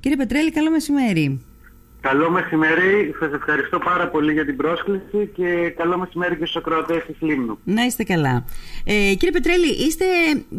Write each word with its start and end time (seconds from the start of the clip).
Κύριε 0.00 0.16
Πετρέλη, 0.16 0.50
καλό 0.50 0.70
μεσημέρι. 0.70 1.40
Καλό 2.00 2.30
μεσημέρι. 2.30 3.14
Σας 3.18 3.32
ευχαριστώ 3.32 3.78
πάρα 3.78 4.08
πολύ 4.08 4.32
για 4.32 4.44
την 4.44 4.56
πρόσκληση 4.56 5.30
και 5.34 5.74
καλό 5.76 5.98
μεσημέρι 5.98 6.36
και 6.36 6.44
στους 6.44 6.56
ακροατές 6.56 7.04
της 7.06 7.16
Λίμνου. 7.20 7.58
Να 7.64 7.84
είστε 7.84 8.02
καλά. 8.04 8.44
Ε, 8.84 8.92
κύριε 8.92 9.30
Πετρέλη, 9.30 9.66
είστε 9.66 10.04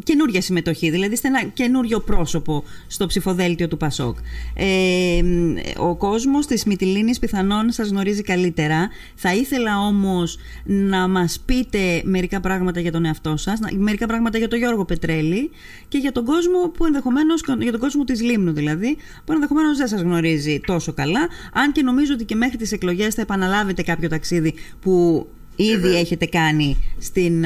καινούργια 0.03 0.41
συμμετοχή, 0.41 0.89
δηλαδή 0.89 1.13
είστε 1.13 1.27
ένα 1.27 1.43
καινούριο 1.43 1.99
πρόσωπο 1.99 2.63
στο 2.87 3.05
ψηφοδέλτιο 3.05 3.67
του 3.67 3.77
Πασόκ. 3.77 4.17
Ε, 4.55 5.21
ο 5.77 5.95
κόσμος 5.95 6.45
της 6.45 6.65
Μυτιλίνης 6.65 7.19
πιθανόν 7.19 7.71
σας 7.71 7.89
γνωρίζει 7.89 8.21
καλύτερα. 8.21 8.89
Θα 9.15 9.33
ήθελα 9.33 9.79
όμως 9.79 10.37
να 10.63 11.07
μας 11.07 11.43
πείτε 11.45 12.01
μερικά 12.03 12.39
πράγματα 12.39 12.79
για 12.79 12.91
τον 12.91 13.05
εαυτό 13.05 13.37
σας, 13.37 13.59
μερικά 13.77 14.07
πράγματα 14.07 14.37
για 14.37 14.47
τον 14.47 14.59
Γιώργο 14.59 14.85
Πετρέλη 14.85 15.51
και 15.87 15.97
για 15.97 16.11
τον 16.11 16.25
κόσμο 16.25 16.71
που 16.73 16.85
ενδεχομένως, 16.85 17.43
για 17.59 17.71
τον 17.71 17.79
κόσμο 17.79 18.03
της 18.03 18.21
Λίμνου 18.21 18.51
δηλαδή, 18.51 18.97
που 19.25 19.33
ενδεχομένως 19.33 19.77
δεν 19.77 19.87
σας 19.87 20.01
γνωρίζει 20.01 20.59
τόσο 20.65 20.93
καλά 20.93 21.29
αν 21.53 21.71
και 21.71 21.83
νομίζω 21.83 22.13
ότι 22.13 22.25
και 22.25 22.35
μέχρι 22.35 22.57
τις 22.57 22.71
εκλογές 22.71 23.13
θα 23.13 23.21
επαναλάβετε 23.21 23.83
κάποιο 23.83 24.09
ταξίδι 24.09 24.53
που 24.81 25.27
ήδη 25.55 25.95
έχετε 25.95 26.25
κάνει 26.25 26.95
στην 26.99 27.43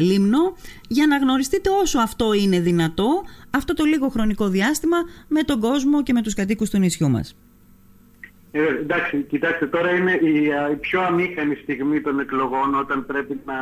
Λίμνο 0.00 0.56
για 0.88 1.06
να 1.06 1.16
γνωριστείτε 1.16 1.70
όσο 1.82 1.98
αυτό 1.98 2.32
είναι 2.32 2.60
δυνατό 2.60 3.24
αυτό 3.50 3.74
το 3.74 3.84
λίγο 3.84 4.08
χρονικό 4.08 4.48
διάστημα 4.48 4.96
με 5.28 5.42
τον 5.42 5.60
κόσμο 5.60 6.02
και 6.02 6.12
με 6.12 6.22
τους 6.22 6.34
κατοίκους 6.34 6.70
του 6.70 6.78
νησιού 6.78 7.10
μας. 7.10 7.36
Ε, 8.56 8.66
εντάξει, 8.80 9.16
κοιτάξτε, 9.22 9.66
τώρα 9.66 9.90
είναι 9.90 10.12
η, 10.12 10.44
η 10.72 10.76
πιο 10.80 11.00
αμήχανη 11.00 11.54
στιγμή 11.54 12.00
των 12.00 12.20
εκλογών 12.20 12.74
όταν 12.74 13.06
πρέπει 13.06 13.40
να 13.46 13.54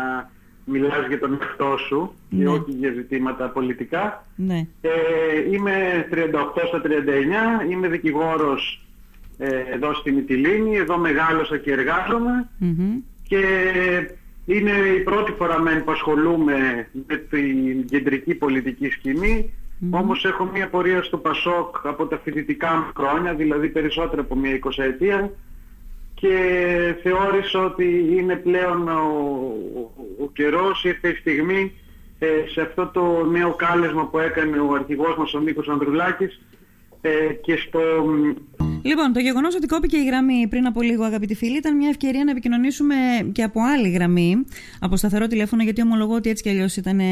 μιλάς 0.65 1.07
για 1.09 1.19
τον 1.19 1.39
εαυτό 1.41 1.77
σου 1.89 2.15
και 2.31 2.37
ναι. 2.37 2.49
όχι 2.49 2.71
για 2.71 2.93
ζητήματα 2.93 3.49
πολιτικά. 3.49 4.27
Ναι. 4.37 4.67
Ε, 4.81 4.91
είμαι 5.53 6.07
38 6.13 6.17
στα 6.69 6.83
39, 7.67 7.71
είμαι 7.71 7.89
δικηγόρος 7.89 8.87
ε, 9.39 9.75
εδώ 9.75 9.95
στη 9.95 10.13
Μυτιλίνη, 10.13 10.77
εδώ 10.77 10.99
μεγάλωσα 10.99 11.59
και 11.59 11.73
εργαζομαι 11.73 12.49
και 13.29 13.41
είναι 14.47 14.71
η 14.71 15.01
πρώτη 15.01 15.33
φορά 15.33 15.61
μεν 15.61 15.85
που 15.85 15.91
ασχολούμαι 15.91 16.89
με 17.07 17.17
την 17.17 17.85
κεντρική 17.87 18.35
πολιτική 18.35 18.89
σκηνή. 18.89 19.55
Όμως 19.91 20.25
έχω 20.25 20.51
μια 20.53 20.69
πορεία 20.69 21.03
στο 21.03 21.17
Πασόκ 21.17 21.77
από 21.87 22.07
τα 22.07 22.19
φοιτητικά 22.19 22.75
μου 22.75 22.93
χρόνια, 22.97 23.35
δηλαδή 23.35 23.69
περισσότερο 23.69 24.23
από 24.23 24.37
μια 24.37 24.55
εικοσαετία. 24.55 25.31
Και 26.15 26.37
θεώρησα 27.03 27.65
ότι 27.65 28.15
είναι 28.17 28.37
πλέον 28.37 28.89
ο, 28.89 29.01
ο, 29.75 30.25
ο 30.25 30.31
καιρός, 30.33 30.85
ήρθε 30.85 31.09
η 31.09 31.15
στιγμή 31.15 31.73
ε, 32.19 32.27
σε 32.53 32.61
αυτό 32.61 32.87
το 32.87 33.25
νέο 33.25 33.55
κάλεσμα 33.55 34.07
που 34.07 34.19
έκανε 34.19 34.59
ο 34.59 34.73
αρχηγός 34.75 35.17
μας 35.17 35.35
ο 35.35 35.41
Νίκος 35.41 35.69
Ανδρουλάκης 35.69 36.41
ε, 37.01 37.11
και 37.43 37.57
στο 37.57 37.81
Λοιπόν, 38.83 39.13
το 39.13 39.21
γεγονός 39.21 39.55
ότι 39.55 39.67
κόπηκε 39.67 39.97
η 39.97 40.05
γραμμή 40.05 40.47
πριν 40.49 40.67
από 40.67 40.83
λίγο, 40.83 41.05
αγαπητοί 41.05 41.35
φίλοι, 41.35 41.57
ήταν 41.57 41.77
μια 41.77 41.89
ευκαιρία 41.89 42.25
να 42.25 42.31
επικοινωνήσουμε 42.31 42.95
και 43.33 43.43
από 43.43 43.61
άλλη 43.63 43.91
γραμμή, 43.91 44.45
από 44.81 44.97
σταθερό 44.97 45.27
τηλέφωνο, 45.27 45.63
γιατί 45.63 45.83
ομολογώ 45.83 46.15
ότι 46.15 46.31
έτσι 46.31 46.43
κι 46.43 46.49
αλλιώς 46.49 46.77
ήταν 46.77 47.01
ε, 47.01 47.05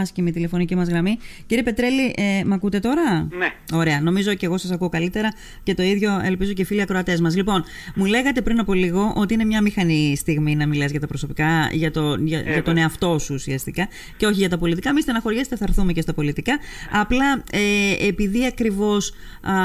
άσχημη 0.00 0.28
η 0.28 0.32
τηλεφωνική 0.32 0.74
μας 0.74 0.88
γραμμή. 0.88 1.18
Κύριε 1.46 1.62
Πετρέλη, 1.62 2.14
ε, 2.16 2.44
μ' 2.44 2.52
ακούτε 2.52 2.78
τώρα; 2.78 3.28
Ναι. 3.38 3.48
Ωραία. 3.72 4.00
Νομίζω 4.00 4.34
και 4.34 4.46
εγώ 4.46 4.58
σας 4.58 4.70
ακούω 4.70 4.88
καλύτερα 4.88 5.32
και 5.62 5.74
το 5.74 5.82
ίδιο 5.82 6.20
ελπίζω 6.24 6.52
και 6.52 6.62
οι 6.62 6.64
φίλοι 6.64 6.80
ακροατές 6.80 7.20
μας. 7.20 7.36
Λοιπόν, 7.36 7.64
μου 7.94 8.04
λέγατε 8.04 8.42
πριν 8.42 8.58
από 8.58 8.72
λίγο 8.72 9.12
ότι 9.16 9.34
είναι 9.34 9.44
μια 9.44 9.62
μηχανή 9.62 10.16
στιγμή 10.16 10.56
να 10.56 10.66
μιλάς 10.66 10.90
για 10.90 11.00
τα 11.00 11.06
προσωπικά, 11.06 11.68
για, 11.72 11.90
το, 11.90 12.14
για, 12.14 12.40
για 12.40 12.62
τον 12.62 12.76
εαυτό 12.76 13.18
σου 13.18 13.34
ουσιαστικά 13.34 13.88
και 14.16 14.26
όχι 14.26 14.38
για 14.38 14.48
τα 14.48 14.58
πολιτικά. 14.58 14.92
Μη 14.92 15.00
στεναχωριέστε, 15.00 15.56
θα 15.56 15.64
έρθουμε 15.68 15.92
και 15.92 16.00
στα 16.00 16.14
πολιτικά. 16.14 16.58
Απλά 16.92 17.42
ε, 17.52 18.06
επειδή 18.06 18.46
ακριβώς 18.46 19.12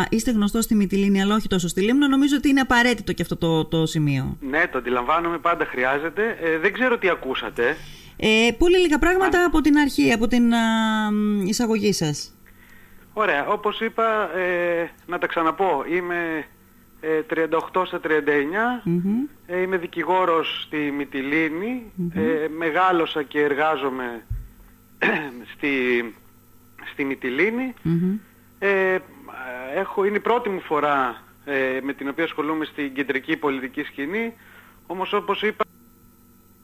είστε 0.09 0.31
γνωστός 0.31 0.63
στη 0.63 0.75
Μυτιλίνη, 0.75 1.21
αλλά 1.21 1.35
όχι 1.35 1.47
τόσο 1.51 1.67
στη 1.67 1.81
Λίμνο, 1.81 2.07
νομίζω 2.07 2.35
ότι 2.37 2.49
είναι 2.49 2.59
απαραίτητο 2.59 3.13
και 3.13 3.21
αυτό 3.21 3.35
το, 3.37 3.65
το 3.65 3.85
σημείο. 3.85 4.37
Ναι, 4.39 4.67
το 4.71 4.77
αντιλαμβάνομαι, 4.77 5.37
πάντα 5.37 5.65
χρειάζεται. 5.65 6.37
Ε, 6.41 6.57
δεν 6.57 6.73
ξέρω 6.73 6.97
τι 6.97 7.09
ακούσατε. 7.09 7.75
Ε, 8.17 8.49
πολύ 8.57 8.77
λίγα 8.77 8.99
πράγματα 8.99 9.45
από 9.45 9.61
την 9.61 9.77
αρχή, 9.77 10.11
από 10.11 10.27
την 10.27 10.51
εισαγωγή 11.45 11.93
σας. 11.93 12.35
Ωραία, 13.13 13.47
όπως 13.47 13.81
είπα, 13.81 14.37
ε, 14.37 14.89
να 15.07 15.17
τα 15.17 15.27
ξαναπώ, 15.27 15.83
είμαι 15.89 16.45
38 17.73 17.85
στα 17.85 17.99
39, 17.99 18.83
mm 18.85 19.55
είμαι 19.63 19.77
δικηγόρος 19.77 20.61
στη 20.65 20.77
μυτιλινη 20.77 21.91
μεγάλωσα 22.57 23.23
και 23.23 23.39
εργάζομαι 23.39 24.23
στη, 25.53 25.69
στη 26.91 27.03
Μυτιλίνη. 27.05 27.73
έχω, 29.75 30.05
είναι 30.05 30.17
η 30.17 30.19
πρώτη 30.19 30.49
μου 30.49 30.59
φορά 30.59 31.21
ε, 31.45 31.79
με 31.83 31.93
την 31.93 32.09
οποία 32.09 32.23
ασχολούμαι 32.23 32.65
στην 32.65 32.93
κεντρική 32.93 33.37
πολιτική 33.37 33.83
σκηνή. 33.83 34.33
Όμως 34.87 35.13
όπως 35.13 35.41
είπα, 35.41 35.63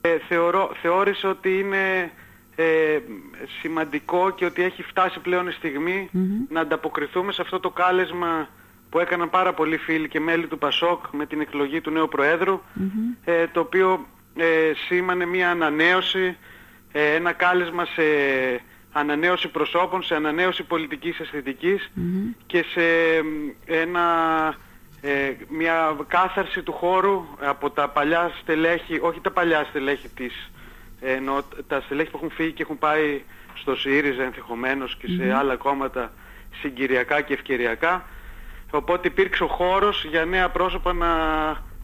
ε, 0.02 0.18
θεωρώ, 0.28 0.72
θεώρησα 0.82 1.30
ότι 1.30 1.60
είναι 1.60 2.12
ε, 2.56 3.00
σημαντικό 3.60 4.30
και 4.30 4.46
ότι 4.46 4.64
έχει 4.64 4.84
φτάσει 4.84 5.20
πλέον 5.20 5.48
η 5.48 5.52
στιγμη 5.52 6.10
να 6.50 6.62
ανταποκριθούμε 6.62 7.32
σε 7.32 7.42
αυτό 7.42 7.60
το 7.60 7.70
κάλεσμα 7.70 8.50
που 8.90 9.00
έκαναν 9.00 9.30
πάρα 9.30 9.54
πολλοί 9.54 9.78
φίλοι 9.78 10.08
και 10.08 10.20
μέλη 10.20 10.48
του 10.48 10.58
ΠΑΣΟΚ 10.58 11.06
με 11.12 11.26
την 11.26 11.42
εκλογή 11.42 11.82
του 11.82 11.92
νέου 11.92 12.10
ε, 13.26 13.48
το 13.48 13.60
οποίο 13.60 14.06
ε, 14.36 14.72
σήμανε 14.88 15.26
μια 15.26 15.50
ανανέωση, 15.50 16.38
ένα 16.92 17.32
κάλεσμα 17.32 17.86
σε 17.86 18.04
ανανέωση 18.92 19.48
προσώπων, 19.48 20.04
σε 20.04 20.16
ανανέωση 20.16 20.64
πολιτικής 20.64 21.20
και 22.46 22.64
σε 22.74 22.82
ένα 23.66 24.06
ε, 25.02 25.32
μια 25.50 25.98
κάθαρση 26.08 26.64
του 26.64 26.72
χώρου 26.72 27.26
από 27.40 27.70
τα 27.70 27.90
παλιά 27.90 28.32
στελέχη, 28.42 29.00
όχι 29.02 29.22
τα 29.22 29.32
παλιά 29.32 29.66
στελέχη 29.70 30.10
της, 30.10 30.52
ε, 31.02 31.12
ενώ 31.12 31.44
τα 31.68 31.82
στελέχη 31.82 32.10
που 32.10 32.18
έχουν 32.18 32.32
φύγει 32.32 32.52
και 32.52 32.62
έχουν 32.62 32.78
πάει 32.78 33.22
στο 33.54 33.76
ΣΥΡΙΖΑ 33.76 34.24
ενδεχομένως 34.24 34.96
και 34.96 35.08
σε 35.08 35.34
άλλα 35.34 35.56
κόμματα 35.56 36.12
συγκυριακά 36.62 37.22
και 37.22 37.34
ευκαιριακά. 37.34 38.06
Οπότε 38.72 39.08
υπήρξε 39.08 39.44
ο 39.44 39.48
χώρος 39.48 40.06
για 40.06 40.26
νέα 40.26 40.50
πρόσωπα 40.50 40.94
να 40.94 41.08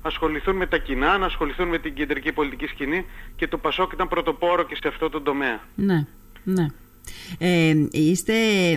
ασχοληθούν 0.01 0.55
με 0.55 0.67
τα 0.67 0.77
κοινά, 0.77 1.17
να 1.17 1.25
ασχοληθούν 1.25 1.67
με 1.67 1.77
την 1.77 1.93
κεντρική 1.93 2.31
πολιτική 2.31 2.67
σκηνή 2.67 3.05
και 3.35 3.47
το 3.47 3.57
Πασόκ 3.57 3.91
ήταν 3.91 4.07
πρωτοπόρο 4.07 4.63
και 4.63 4.75
σε 4.75 4.87
αυτό 4.87 5.09
το 5.09 5.21
τομέα. 5.21 5.59
Ναι, 5.75 6.05
ναι. 6.43 6.65
Ε, 7.37 7.75
είστε 7.91 8.33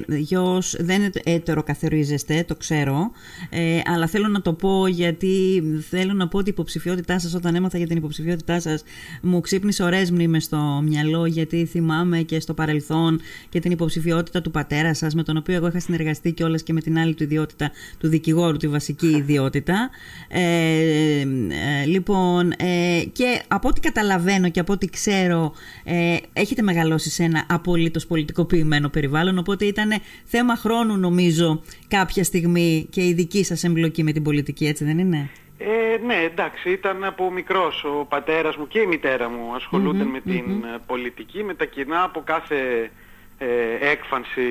γιος, 0.08 0.76
δεν 0.78 1.12
ετεροκαθορίζεστε, 1.24 2.44
το 2.48 2.54
ξέρω, 2.54 3.10
ε, 3.50 3.80
αλλά 3.84 4.06
θέλω 4.06 4.28
να 4.28 4.42
το 4.42 4.52
πω 4.52 4.86
γιατί 4.86 5.62
θέλω 5.90 6.12
να 6.12 6.28
πω 6.28 6.38
ότι 6.38 6.48
η 6.48 6.52
υποψηφιότητά 6.52 7.18
σας, 7.18 7.34
όταν 7.34 7.54
έμαθα 7.54 7.78
για 7.78 7.86
την 7.86 7.96
υποψηφιότητά 7.96 8.60
σας, 8.60 8.82
μου 9.22 9.40
ξύπνησε 9.40 9.82
ωραίες 9.82 10.10
μνήμες 10.10 10.44
στο 10.44 10.82
μυαλό, 10.84 11.26
γιατί 11.26 11.64
θυμάμαι 11.64 12.22
και 12.22 12.40
στο 12.40 12.54
παρελθόν 12.54 13.20
και 13.48 13.60
την 13.60 13.70
υποψηφιότητα 13.70 14.42
του 14.42 14.50
πατέρα 14.50 14.94
σας, 14.94 15.14
με 15.14 15.22
τον 15.22 15.36
οποίο 15.36 15.54
εγώ 15.54 15.66
είχα 15.66 15.80
συνεργαστεί 15.80 16.32
και 16.32 16.44
όλες 16.44 16.62
και 16.62 16.72
με 16.72 16.80
την 16.80 16.98
άλλη 16.98 17.14
του 17.14 17.22
ιδιότητα 17.22 17.70
του 17.98 18.08
δικηγόρου, 18.08 18.56
τη 18.56 18.68
βασική 18.68 19.06
ιδιότητα. 19.06 19.90
Ε, 20.28 20.40
ε 20.40 21.84
λοιπόν, 21.86 22.52
ε, 22.56 23.04
και 23.12 23.42
από 23.48 23.68
ό,τι 23.68 23.80
καταλαβαίνω 23.80 24.48
και 24.48 24.60
από 24.60 24.72
ό,τι 24.72 24.86
ξέρω, 24.86 25.52
ε, 25.84 26.16
έχετε 26.32 26.62
μεγαλώσει 26.62 27.10
σε 27.10 27.22
ένα 27.22 27.46
απολύτως 27.48 28.06
πολιτικοποιημένο 28.16 28.88
περιβάλλον, 28.88 29.38
οπότε 29.38 29.64
ήταν 29.64 29.90
θέμα 30.24 30.56
χρόνου 30.56 30.96
νομίζω 30.96 31.62
κάποια 31.88 32.24
στιγμή 32.24 32.86
και 32.90 33.02
η 33.04 33.12
δική 33.12 33.44
σας 33.44 33.64
εμπλοκή 33.64 34.02
με 34.02 34.12
την 34.12 34.22
πολιτική, 34.22 34.66
έτσι 34.66 34.84
δεν 34.84 34.98
είναι; 34.98 35.30
Ε, 35.58 35.98
ναι, 36.06 36.14
εντάξει, 36.14 36.70
ήταν 36.70 37.04
από 37.04 37.30
μικρός 37.30 37.84
ο 37.84 38.06
πατέρας 38.08 38.56
μου 38.56 38.66
και 38.66 38.78
η 38.78 38.86
μητέρα 38.86 39.28
μου 39.28 39.54
ασχολουνταν 39.54 40.06
με 40.06 40.20
την 40.20 40.44
πολιτική, 40.86 41.42
με 41.44 41.54
τα 41.54 41.64
κοινά 41.64 42.02
από 42.02 42.22
κάθε 42.24 42.90
ε, 43.38 43.46
έκφανση 43.80 44.42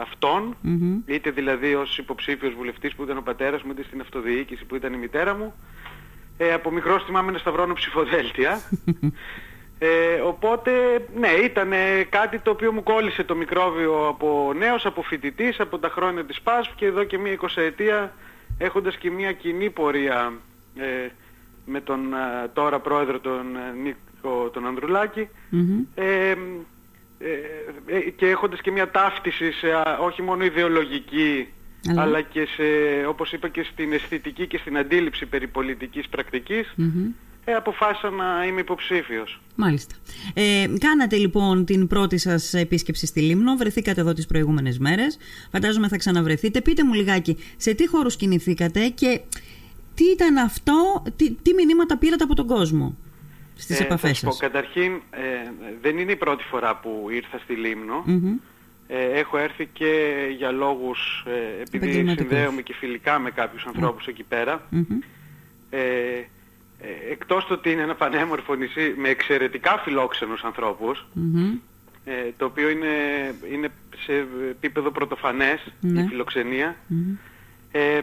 αυτών, 0.00 0.56
είτε 1.06 1.30
δηλαδή 1.30 1.74
ως 1.74 1.98
υποψήφιος 1.98 2.54
βουλευτής 2.54 2.94
που 2.94 3.02
ήταν 3.02 3.16
ο 3.16 3.22
πατέρας 3.22 3.62
μου, 3.62 3.70
είτε 3.72 3.82
στην 3.82 4.00
αυτοδιοίκηση 4.00 4.64
που 4.64 4.74
ήταν 4.76 4.92
η 4.92 4.96
μητέρα 4.96 5.34
μου. 5.34 5.54
Ε, 6.36 6.52
από 6.52 6.70
μικρός 6.70 7.04
θυμάμαι 7.04 7.32
να 7.32 7.38
σταυρώνω 7.38 7.74
ψηφοδέλτια 7.74 8.60
Ε, 9.86 10.20
οπότε, 10.20 10.70
ναι, 11.16 11.28
ήταν 11.28 11.70
κάτι 12.08 12.38
το 12.38 12.50
οποίο 12.50 12.72
μου 12.72 12.82
κόλλησε 12.82 13.24
το 13.24 13.34
μικρόβιο 13.34 14.06
από 14.08 14.52
νέος, 14.56 14.86
από 14.86 15.02
φοιτητής, 15.02 15.60
από 15.60 15.78
τα 15.78 15.88
χρόνια 15.88 16.24
της 16.24 16.40
ΠΑΣΦ 16.40 16.74
και 16.74 16.86
εδώ 16.86 17.04
και 17.04 17.18
μία 17.18 17.32
εικοσαετία 17.32 18.12
έχοντας 18.58 18.96
και 18.96 19.10
μία 19.10 19.32
κοινή 19.32 19.70
πορεία 19.70 20.32
ε, 20.76 21.08
με 21.64 21.80
τον 21.80 22.14
ε, 22.14 22.48
τώρα 22.52 22.80
πρόεδρο 22.80 23.20
τον 23.20 23.46
Νίκο 23.82 24.50
τον 24.52 24.66
ανδρουλακη 24.66 25.28
και 28.16 28.26
έχοντας 28.26 28.60
και 28.60 28.70
μία 28.70 28.90
ταύτιση 28.90 29.52
σε, 29.52 29.66
όχι 30.00 30.22
μόνο 30.22 30.44
ιδεολογική 30.44 31.48
αλλά 31.96 32.20
και 32.20 32.46
σε, 32.46 32.62
όπως 33.06 33.32
είπα 33.32 33.48
και 33.48 33.62
στην 33.72 33.92
αισθητική 33.92 34.46
και 34.46 34.58
στην 34.58 34.78
αντίληψη 34.78 35.26
περί 35.26 35.46
πολιτικής 35.46 36.08
ε, 37.44 37.52
αποφάσισα 37.52 38.10
να 38.10 38.44
είμαι 38.46 38.60
υποψήφιος. 38.60 39.40
Μάλιστα. 39.54 39.94
Ε, 40.34 40.66
κάνατε 40.78 41.16
λοιπόν 41.16 41.64
την 41.64 41.86
πρώτη 41.86 42.18
σας 42.18 42.54
επίσκεψη 42.54 43.06
στη 43.06 43.20
Λίμνο, 43.20 43.56
βρεθήκατε 43.56 44.00
εδώ 44.00 44.12
τις 44.12 44.26
προηγούμενες 44.26 44.78
μέρες, 44.78 45.18
φαντάζομαι 45.52 45.88
θα 45.88 45.96
ξαναβρεθείτε. 45.96 46.60
Πείτε 46.60 46.84
μου 46.84 46.92
λιγάκι, 46.92 47.38
σε 47.56 47.74
τι 47.74 47.88
χώρους 47.88 48.16
κινηθήκατε 48.16 48.88
και 48.88 49.20
τι 49.94 50.04
ήταν 50.04 50.36
αυτό, 50.36 51.02
τι, 51.16 51.30
τι 51.30 51.54
μηνύματα 51.54 51.96
πήρατε 51.96 52.24
από 52.24 52.34
τον 52.34 52.46
κόσμο 52.46 52.96
στις 53.54 53.80
ε, 53.80 53.82
επαφές 53.82 54.18
σας; 54.18 54.38
καταρχήν, 54.38 54.92
ε, 55.10 55.20
δεν 55.82 55.98
είναι 55.98 56.12
η 56.12 56.16
πρώτη 56.16 56.44
φορά 56.44 56.76
που 56.76 57.06
ήρθα 57.10 57.38
στη 57.38 57.54
Λίμνο. 57.54 58.04
Ε, 58.88 59.18
έχω 59.18 59.38
έρθει 59.38 59.68
και 59.72 60.14
για 60.36 60.50
λόγους, 60.50 61.24
ε, 61.26 61.62
επειδή 61.62 62.14
συνδέομαι 62.16 62.62
και 62.62 62.74
φιλικά 62.74 63.18
με 63.18 63.30
κάποιους 63.30 63.66
ανθρώπους 63.66 64.06
εκεί 64.06 64.22
πέρα. 64.22 64.68
Ε, 65.70 65.78
ε, 65.78 66.24
εκτός 67.10 67.46
το 67.46 67.54
ότι 67.54 67.70
είναι 67.70 67.82
ένα 67.82 67.94
πανέμορφο 67.94 68.54
νησί 68.54 68.94
με 68.96 69.08
εξαιρετικά 69.08 69.78
φιλόξενους 69.78 70.44
ε, 72.04 72.12
το 72.36 72.44
οποίο 72.44 72.68
είναι, 72.68 72.86
είναι 73.52 73.68
σε 74.04 74.26
επίπεδο 74.50 74.90
πρωτοφανές 74.90 75.72
η 75.80 76.06
φιλοξενία, 76.08 76.76
ε, 77.72 78.00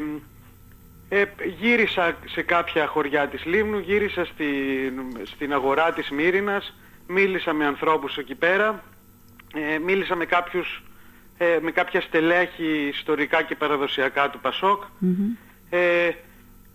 ε, 1.10 1.24
γύρισα 1.60 2.18
σε 2.26 2.42
κάποια 2.42 2.88
χωριά 2.88 3.28
της 3.28 3.46
Λίμνου, 3.46 3.80
γύρισα 3.80 4.26
στην, 4.26 4.94
στην 5.24 5.54
αγορά 5.54 5.94
της 5.94 6.10
Μύρινας, 6.10 6.76
μίλησα 7.08 7.54
με 7.54 7.66
ανθρώπους 7.66 8.18
εκεί 8.18 8.36
πέρα, 8.36 8.84
ε, 9.54 9.78
μίλησα 9.80 10.16
με 10.16 10.26
κάποιους 10.26 10.84
ε, 11.38 11.60
με 11.62 11.72
κάποια 11.72 12.02
στελέχη 12.02 12.88
ιστορικά 12.88 13.44
και 13.44 13.56
παραδοσιακά 13.56 14.30
του 14.30 14.40
Πασόκ. 14.40 14.84
Ε, 15.70 16.10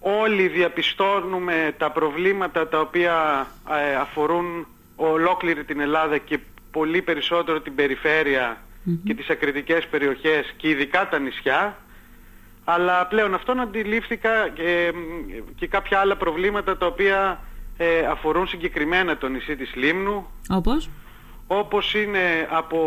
όλοι 0.00 0.48
διαπιστώνουμε 0.48 1.74
τα 1.78 1.90
προβλήματα 1.90 2.68
τα 2.68 2.80
οποία 2.80 3.46
ε, 3.70 3.94
αφορούν 3.94 4.66
ολόκληρη 4.96 5.64
την 5.64 5.80
Ελλάδα 5.80 6.18
και 6.18 6.38
πολύ 6.70 7.02
περισσότερο 7.02 7.60
την 7.60 7.74
περιφερεια 7.74 8.60
και 9.04 9.14
τις 9.14 9.30
ακριτικές 9.30 9.86
περιοχές 9.86 10.54
και 10.56 10.68
ειδικά 10.68 11.08
τα 11.08 11.18
νησιά. 11.18 11.76
Αλλά 12.64 13.06
πλέον 13.06 13.34
αυτόν 13.34 13.60
αντιλήφθηκα 13.60 14.48
και, 14.48 14.92
και 15.56 15.66
κάποια 15.66 15.98
άλλα 15.98 16.16
προβλήματα 16.16 16.76
τα 16.76 16.86
οποία 16.86 17.40
αφορούν 18.10 18.46
συγκεκριμένα 18.46 19.16
το 19.16 19.28
νησί 19.28 19.56
της 19.56 19.74
Λίμνου. 19.74 20.26
Όπως; 20.48 20.90
όπως 21.46 21.94
είναι 21.94 22.48
από 22.50 22.78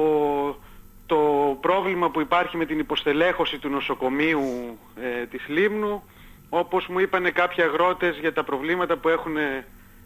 το 1.05 1.17
πρόβλημα 1.61 2.09
που 2.09 2.21
υπάρχει 2.21 2.57
με 2.57 2.65
την 2.65 2.79
υποστελέχωση 2.79 3.57
του 3.57 3.69
νοσοκομείου 3.69 4.77
ε, 5.21 5.25
της 5.25 5.47
Λίμνου, 5.47 6.03
όπως 6.49 6.87
μου 6.87 6.99
είπανε 6.99 7.29
κάποιοι 7.31 7.63
αγρότες 7.63 8.17
για 8.19 8.33
τα 8.33 8.43
προβλήματα 8.43 8.97
που 8.97 9.09
έχουν 9.09 9.37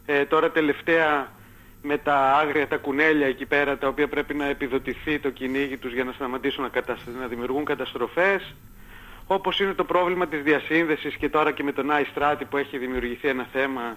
ε, 0.06 0.24
τώρα 0.24 0.50
τελευταία 0.50 1.32
με 1.82 1.98
τα 1.98 2.32
άγρια, 2.32 2.68
τα 2.68 2.76
κουνέλια 2.76 3.26
εκεί 3.26 3.46
πέρα, 3.46 3.78
τα 3.78 3.88
οποία 3.88 4.08
πρέπει 4.08 4.34
να 4.34 4.44
επιδοτηθεί 4.44 5.18
το 5.18 5.30
κυνήγι 5.30 5.76
τους 5.76 5.92
για 5.92 6.04
να 6.04 6.12
σταματήσουν 6.12 6.70
να, 6.74 6.96
να 7.20 7.26
δημιουργούν 7.26 7.64
καταστροφές. 7.64 8.54
Όπως 9.26 9.60
είναι 9.60 9.72
το 9.72 9.84
πρόβλημα 9.84 10.26
της 10.26 10.42
διασύνδεσης 10.42 11.16
και 11.16 11.28
τώρα 11.28 11.52
και 11.52 11.62
με 11.62 11.72
τον 11.72 11.90
Άι 11.90 12.04
Στράτη 12.04 12.44
που 12.44 12.56
έχει 12.56 12.78
δημιουργηθεί 12.78 13.28
ένα 13.28 13.46
θέμα 13.52 13.96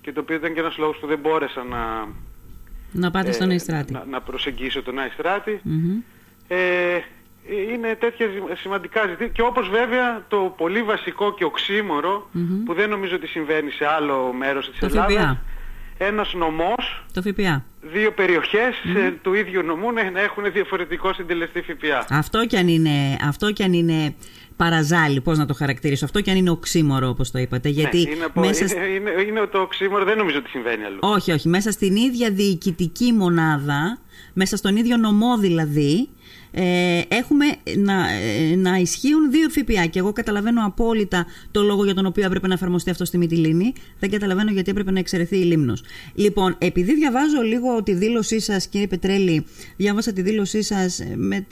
και 0.00 0.12
το 0.12 0.20
οποίο 0.20 0.36
ήταν 0.36 0.54
και 0.54 0.60
ένας 0.60 0.78
λόγος 0.78 0.96
που 0.96 1.06
δεν 1.06 1.18
μπόρεσα 1.18 1.64
να 1.64 2.08
να 2.92 3.10
πάτε 3.10 3.32
στον 3.32 3.50
Αϊστράτη. 3.50 3.92
Να, 3.92 4.04
να 4.04 4.20
προσεγγίσω 4.20 4.82
τον 4.82 4.98
Αϊστράτη. 4.98 5.60
Ε, 6.48 6.98
είναι 7.72 7.94
τέτοια 7.94 8.26
σημαντικά 8.60 9.00
ζητήματα 9.00 9.32
και 9.32 9.42
όπως 9.42 9.68
βέβαια 9.68 10.24
το 10.28 10.54
πολύ 10.56 10.82
βασικό 10.82 11.34
και 11.34 11.44
οξύμορο 11.44 12.30
που 12.64 12.74
δεν 12.74 12.90
νομίζω 12.90 13.14
ότι 13.14 13.26
συμβαίνει 13.26 13.70
σε 13.70 13.86
άλλο 13.86 14.32
μέρος 14.32 14.70
της 14.70 14.78
το 14.78 14.86
Ελλάδας 14.86 15.14
ΦΠΑ. 15.14 15.42
ένας 15.98 16.34
νομός 16.34 17.04
το 17.12 17.22
ΦΠΑ. 17.22 17.64
δύο 17.80 18.12
περιοχές 18.12 18.74
του 19.22 19.34
ίδιου 19.34 19.62
νομού 19.62 19.92
να 19.92 20.20
έχουν 20.20 20.52
διαφορετικό 20.52 21.12
συντελεστή 21.12 21.62
ΦΠΑ 21.62 22.06
αυτό 22.10 22.46
και 22.46 22.58
αν 22.58 22.68
είναι, 22.68 23.16
αυτό 23.28 23.52
και 23.52 23.64
αν 23.64 23.72
είναι 23.72 24.14
παραζάλι, 24.56 25.20
πώς 25.20 25.38
να 25.38 25.46
το 25.46 25.54
χαρακτηρίσω 25.54 26.04
αυτό 26.04 26.20
και 26.20 26.30
αν 26.30 26.36
είναι 26.36 26.50
οξύμορο 26.50 27.08
όπως 27.08 27.30
το 27.30 27.38
είπατε. 27.38 27.68
Ναι, 27.68 27.74
γιατί 27.74 28.00
είναι, 28.00 28.26
μέσα... 28.34 28.86
είναι, 28.86 29.10
είναι, 29.10 29.22
είναι 29.22 29.46
το 29.46 29.58
οξύμορο, 29.58 30.04
δεν 30.04 30.16
νομίζω 30.16 30.38
ότι 30.38 30.48
συμβαίνει 30.48 30.84
αλλού. 30.84 30.98
Όχι, 31.00 31.32
όχι. 31.32 31.48
Μέσα 31.48 31.70
στην 31.70 31.96
ίδια 31.96 32.30
διοικητική 32.30 33.12
μονάδα, 33.12 33.98
μέσα 34.32 34.56
στον 34.56 34.76
ίδιο 34.76 34.96
νομό 34.96 35.38
δηλαδή, 35.38 36.08
ε, 36.50 37.00
έχουμε 37.08 37.44
να, 37.76 38.10
ε, 38.10 38.56
να 38.56 38.76
ισχύουν 38.76 39.30
δύο 39.30 39.48
ΦΠΑ. 39.48 39.86
Και 39.86 39.98
εγώ 39.98 40.12
καταλαβαίνω 40.12 40.66
απόλυτα 40.66 41.26
το 41.50 41.62
λόγο 41.62 41.84
για 41.84 41.94
τον 41.94 42.06
οποίο 42.06 42.24
έπρεπε 42.24 42.46
να 42.46 42.54
εφαρμοστεί 42.54 42.90
αυτό 42.90 43.04
στη 43.04 43.18
Μυτιλίνη. 43.18 43.72
Δεν 43.98 44.10
καταλαβαίνω 44.10 44.50
γιατί 44.50 44.70
έπρεπε 44.70 44.90
να 44.90 44.98
εξαιρεθεί 44.98 45.36
η 45.36 45.42
Λίμνος. 45.42 45.82
Λοιπόν, 46.14 46.56
επειδή 46.58 46.94
διαβάζω 46.94 47.40
λίγο 47.40 47.82
τη 47.82 47.92
δήλωσή 47.92 48.40
σας, 48.40 48.66
κύριε 48.66 48.86
Πετρέλη, 48.86 49.46
διάβασα 49.76 50.12
τη 50.12 50.22
δήλωσή 50.22 50.62
σας 50.62 51.00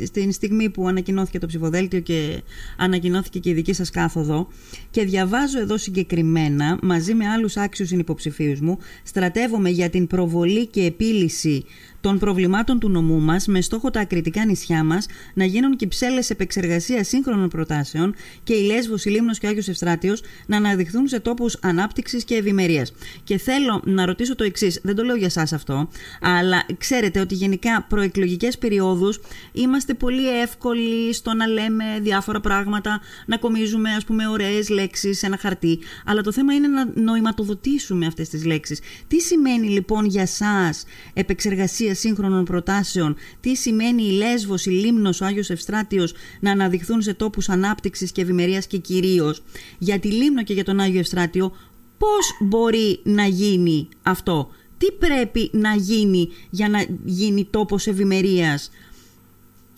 στην 0.04 0.32
στιγμή 0.32 0.70
που 0.70 0.88
ανακοινώθηκε 0.88 1.38
το 1.38 1.46
ψηφοδέλτιο 1.46 2.00
και 2.00 2.42
ανακοινώθηκε 2.76 3.38
και 3.38 3.50
η 3.50 3.52
δική 3.52 3.72
σας 3.72 3.90
κάθοδο. 3.90 4.48
Και 4.90 5.04
διαβάζω 5.04 5.60
εδώ 5.60 5.78
συγκεκριμένα, 5.78 6.78
μαζί 6.82 7.14
με 7.14 7.26
άλλους 7.28 7.56
άξιους 7.56 7.88
συνυποψηφίους 7.88 8.60
μου, 8.60 8.78
στρατεύομαι 9.02 9.70
για 9.70 9.90
την 9.90 10.06
προβολή 10.06 10.66
και 10.66 10.84
επίλυση 10.84 11.64
των 12.00 12.18
προβλημάτων 12.18 12.78
του 12.78 12.88
νομού 12.88 13.20
μας 13.20 13.46
με 13.46 13.60
στόχο 13.60 13.90
τα 13.90 14.00
ακριτικά 14.00 14.44
νησιά 14.44 14.84
μας 14.84 15.06
να 15.34 15.44
γίνουν 15.44 15.76
κυψέλε 15.76 16.22
επεξεργασίας 16.28 17.08
σύγχρονων 17.08 17.48
προτάσεων 17.48 18.14
και 18.42 18.54
η 18.54 18.62
Λέσβος, 18.62 19.04
η 19.04 19.10
Λίμνος 19.10 19.38
και 19.38 19.46
ο 19.46 19.48
Άγιος 19.48 19.68
Ευστράτιος 19.68 20.22
να 20.46 20.56
αναδειχθούν 20.56 21.08
σε 21.08 21.20
τόπους 21.20 21.58
ανάπτυξης 21.60 22.24
και 22.24 22.34
ευημερίας. 22.34 22.92
Και 23.24 23.38
θέλω 23.38 23.82
να 23.84 24.06
ρωτήσω 24.06 24.34
το 24.34 24.44
εξής, 24.44 24.80
δεν 24.82 24.94
το 24.94 25.02
λέω 25.02 25.16
για 25.16 25.26
εσά 25.26 25.56
αυτό, 25.56 25.88
αλλά 26.20 26.66
ξέρετε 26.78 27.20
ότι 27.20 27.34
γενικά 27.34 27.86
προεκλογικές 27.88 28.58
περιόδους 28.58 29.20
είμαστε 29.52 29.94
πολύ 29.94 30.40
εύκολοι 30.40 31.14
στο 31.14 31.34
να 31.34 31.46
λέμε 31.46 31.84
διάφορα 32.00 32.40
πράγματα, 32.40 33.00
να 33.26 33.36
κομίζουμε 33.36 33.90
ας 33.90 34.04
πούμε 34.04 34.28
ωραίες 34.28 34.68
λέξεις 34.68 35.18
σε 35.18 35.26
ένα 35.26 35.36
χαρτί. 35.36 35.78
Αλλά 36.04 36.22
το 36.22 36.32
θέμα 36.32 36.54
είναι 36.54 36.68
να 36.68 36.90
νοηματοδοτήσουμε 36.94 38.06
αυτές 38.06 38.28
τις 38.28 38.44
λέξεις. 38.44 38.80
Τι 39.08 39.20
σημαίνει 39.20 39.68
λοιπόν 39.68 40.04
για 40.04 40.22
εσά 40.22 40.74
επεξεργασία 41.12 41.87
σύγχρονων 41.94 42.44
προτάσεων, 42.44 43.16
τι 43.40 43.54
σημαίνει 43.54 44.02
η 44.02 44.10
Λέσβος, 44.10 44.66
η 44.66 44.70
Λίμνος, 44.70 45.20
ο 45.20 45.24
Άγιος 45.24 45.50
Ευστράτιος 45.50 46.14
να 46.40 46.50
αναδειχθούν 46.50 47.02
σε 47.02 47.14
τόπους 47.14 47.48
ανάπτυξης 47.48 48.12
και 48.12 48.20
ευημερίας 48.20 48.66
και 48.66 48.78
κυρίως; 48.78 49.42
Για 49.78 49.98
τη 49.98 50.08
Λίμνο 50.08 50.42
και 50.42 50.52
για 50.52 50.64
τον 50.64 50.80
Άγιο 50.80 50.98
Ευστράτιο, 51.00 51.56
πώς 51.98 52.36
μπορεί 52.40 53.00
να 53.02 53.24
γίνει 53.26 53.88
αυτό, 54.02 54.50
τι 54.78 54.92
πρέπει 54.92 55.50
να 55.52 55.74
γίνει 55.74 56.28
για 56.50 56.68
να 56.68 56.86
γίνει 57.04 57.44
τόπος 57.44 57.86
ευημερίας 57.86 58.70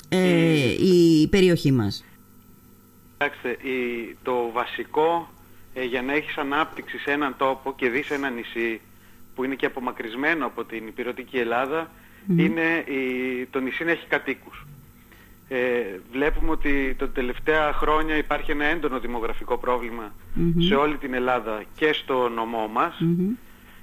ε, 0.09 0.85
η 0.85 1.29
περιοχή 1.29 1.73
μας; 1.73 2.05
Κοιτάξτε, 3.19 3.57
το 4.23 4.51
βασικό 4.53 5.29
ε, 5.75 5.85
για 5.85 6.03
να 6.03 6.13
έχεις 6.13 6.37
ανάπτυξη 6.37 6.99
σε 6.99 7.11
έναν 7.11 7.35
τόπο 7.39 7.75
και 7.75 7.89
δεις 7.89 8.11
ένα 8.11 8.31
νησί 8.31 8.81
που 9.35 9.45
είναι 9.45 9.55
και 9.55 9.67
απομακρυσμένο 9.67 10.47
από 10.47 10.65
την 10.65 10.87
υπηρετική 10.87 11.39
Ελλάδα 11.39 11.91
είναι 12.37 12.85
η, 12.87 13.47
το 13.51 13.61
νησί 13.61 13.85
να 13.85 13.91
έχει 13.91 14.07
κατοίκους. 14.07 14.67
Ε, 15.49 15.59
βλέπουμε 16.13 16.51
ότι 16.51 16.95
τα 16.99 17.09
τελευταία 17.09 17.73
χρόνια 17.73 18.17
υπάρχει 18.17 18.51
ένα 18.51 18.65
έντονο 18.65 18.99
δημογραφικό 18.99 19.61
σε 20.59 20.75
όλη 20.75 20.97
την 20.97 21.15
Ελλάδα 21.15 21.63
και 21.75 21.93
στο 21.93 22.29
νομό 22.29 22.71
μας. 22.73 22.95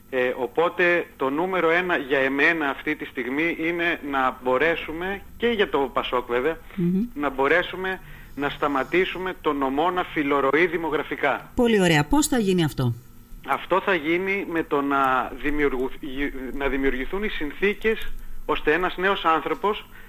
Ε, 0.10 0.34
οπότε 0.38 1.08
το 1.18 1.30
νούμερο 1.30 1.70
ένα 1.70 1.98
για 1.98 2.20
εμένα 2.20 2.70
αυτή 2.70 2.96
τη 2.96 3.06
στιγμή 3.06 3.58
είναι 3.60 4.00
να 4.12 4.40
μπορέσουμε, 4.44 5.22
και 5.38 5.48
για 5.48 5.70
το 5.70 5.90
Πασόκ 5.94 6.28
βέβαια, 6.28 6.58
να 7.14 7.30
μπορέσουμε 7.30 8.00
να 8.36 8.50
σταματήσουμε 8.50 9.36
το 9.42 9.54
νομό 9.54 9.92
να 9.92 10.04
φιλορροεί 10.04 10.68
δημογραφικά. 10.68 11.52
Πολύ 11.56 11.82
ωραία. 11.82 12.04
Πώς 12.04 12.28
θα 12.28 12.38
γίνει 12.38 12.64
αυτό; 12.64 12.94
Αυτό 13.48 13.82
θα 13.82 13.94
γίνει 13.94 14.46
με 14.52 14.64
το 14.64 14.82
να, 14.82 15.32
να 16.54 16.68
δημιουργηθούν 16.68 17.24
οι 17.24 17.30
συνθήκες 17.30 18.14
ώστε 18.50 18.74
ένας 18.74 18.98
νέος 18.98 19.24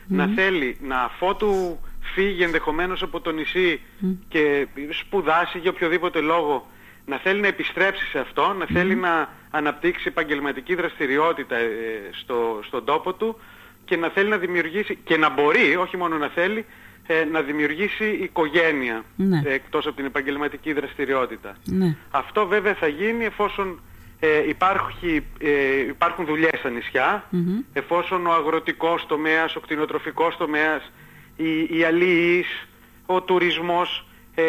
να 0.07 0.27
θέλει 0.27 0.77
να 0.81 1.01
αφότου 1.01 1.79
φύγει 2.01 2.43
ενδεχομένως 2.43 3.03
από 3.03 3.21
το 3.21 3.31
νησί 3.31 3.81
και 4.29 4.67
σπουδάσει 4.91 5.59
για 5.59 5.71
οποιοδήποτε 5.71 6.21
λόγο 6.21 6.67
να 7.07 7.17
θέλει 7.19 7.41
να 7.41 7.47
επιστρέψει 7.47 8.07
σε 8.07 8.19
αυτό, 8.19 8.55
να 8.59 8.67
θέλει 8.67 8.95
να 8.95 9.29
αναπτύξει 9.51 10.05
επαγγελματική 10.09 10.75
δραστηριότητα 10.75 11.57
ε, 11.57 11.69
στο, 12.11 12.61
στον 12.67 12.85
τόπο 12.85 13.13
του 13.13 13.37
και 13.85 13.97
να 13.97 14.09
θέλει 14.09 14.29
να 14.29 14.37
δημιουργήσει 14.37 14.99
και 15.05 15.17
να 15.17 15.31
μπορεί, 15.31 15.77
όχι 15.77 15.97
μόνο 15.97 16.17
να 16.17 16.29
θέλει, 16.29 16.65
ε, 17.07 17.25
να 17.25 17.41
δημιουργήσει 17.41 18.05
οικογένεια 18.05 19.05
ναι. 19.17 19.43
ε, 19.45 19.53
εκτός 19.53 19.87
από 19.87 19.97
την 19.97 20.05
επαγγελματική 20.05 20.73
δραστηριότητα. 20.73 21.57
Ναι. 21.65 21.97
Αυτό 22.11 22.47
βέβαια 22.47 22.75
θα 22.75 22.87
γίνει 22.87 23.25
εφόσον 23.25 23.81
ε, 24.21 24.49
υπάρχει, 24.49 25.27
ε, 25.41 25.79
υπάρχουν 25.89 26.27
δουλειές 26.27 26.59
στα 26.59 26.71
νησιά, 26.71 27.25
εφόσον 27.73 28.27
ο 28.27 28.33
αγροτικός 28.33 29.07
τομέας, 29.07 29.57
ο 29.57 29.61
κτηνοτροφικός 29.61 30.37
τομέας, 30.37 30.93
οι, 31.37 31.79
οι 31.79 31.85
αλληλείς, 31.85 32.69
ο 33.07 33.21
τουρισμός 33.23 34.07
ε, 34.35 34.45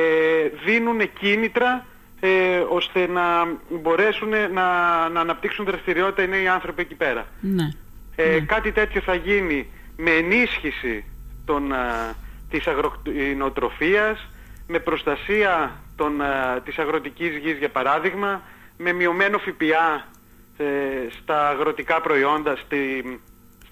δίνουν 0.66 1.14
κίνητρα 1.20 1.86
ε, 2.20 2.60
ώστε 2.70 3.08
να 3.08 3.48
μπορέσουν 3.70 4.30
να, 4.30 5.10
να 5.10 5.20
αναπτύξουν 5.20 5.66
δραστηριότητα 5.66 6.24
οι 6.24 6.28
νέοι 6.28 6.48
άνθρωποι 6.48 6.82
εκεί 6.82 6.96
πέρα. 6.96 7.26
Ναι. 7.40 7.70
Ε, 8.16 8.32
Ναι. 8.32 8.40
Κάτι 8.40 8.72
τέτοιο 8.72 9.02
θα 9.02 9.16
γίνει 9.16 9.68
με 9.98 10.12
ενίσχυση 10.12 11.04
των, 11.46 11.74
α, 11.74 12.16
της 12.50 12.68
αγροτροφίας, 12.68 14.28
με 14.68 14.80
προστασία 14.80 15.72
των, 15.96 16.22
α, 16.22 16.62
της 16.66 16.78
αγροτικής 16.78 17.38
γης 17.38 17.58
για 17.58 17.70
παράδειγμα, 17.70 18.42
με 18.82 18.92
μειωμένο 18.94 19.38
ΦΠΑ 19.38 20.08
ε, 20.58 20.66
στα 21.22 21.50
αγροτικά 21.50 22.02
προϊόντα 22.02 22.56
στη, 22.56 23.20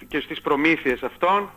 και 0.08 0.20
στις 0.20 0.42
προμήθειες 0.42 1.04
αυτών, 1.04 1.50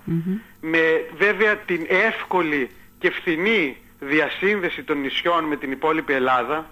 με 0.61 0.79
βέβαια 1.17 1.57
την 1.57 1.87
εύκολη 1.89 2.71
και 2.99 3.11
φθηνή 3.11 3.77
διασύνδεση 4.01 4.83
των 4.83 5.01
νησιών 5.01 5.45
με 5.45 5.57
την 5.57 5.71
υπόλοιπη 5.71 6.13
Ελλάδα, 6.13 6.71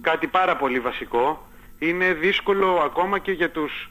κάτι 0.00 0.26
πάρα 0.26 0.56
πολύ 0.56 0.80
βασικό. 0.80 1.48
Είναι 1.78 2.12
δύσκολο 2.12 2.82
ακόμα 2.84 3.18
και 3.18 3.32
για 3.32 3.50
τους 3.50 3.90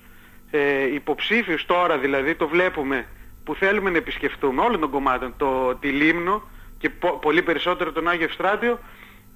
ε, 0.51 0.93
υποψήφιους 0.93 1.65
τώρα 1.65 1.97
δηλαδή 1.97 2.35
το 2.35 2.47
βλέπουμε 2.47 3.05
που 3.43 3.55
θέλουμε 3.55 3.89
να 3.89 3.97
επισκεφτούμε 3.97 4.61
όλων 4.61 4.79
των 4.79 4.89
κομμάτων 4.89 5.33
το, 5.37 5.75
τη 5.75 5.87
Λίμνο 5.87 6.41
και 6.77 6.89
πο- 6.89 7.17
πολύ 7.21 7.41
περισσότερο 7.41 7.91
τον 7.91 8.07
Άγιο 8.07 8.25
Ευστράτιο 8.25 8.79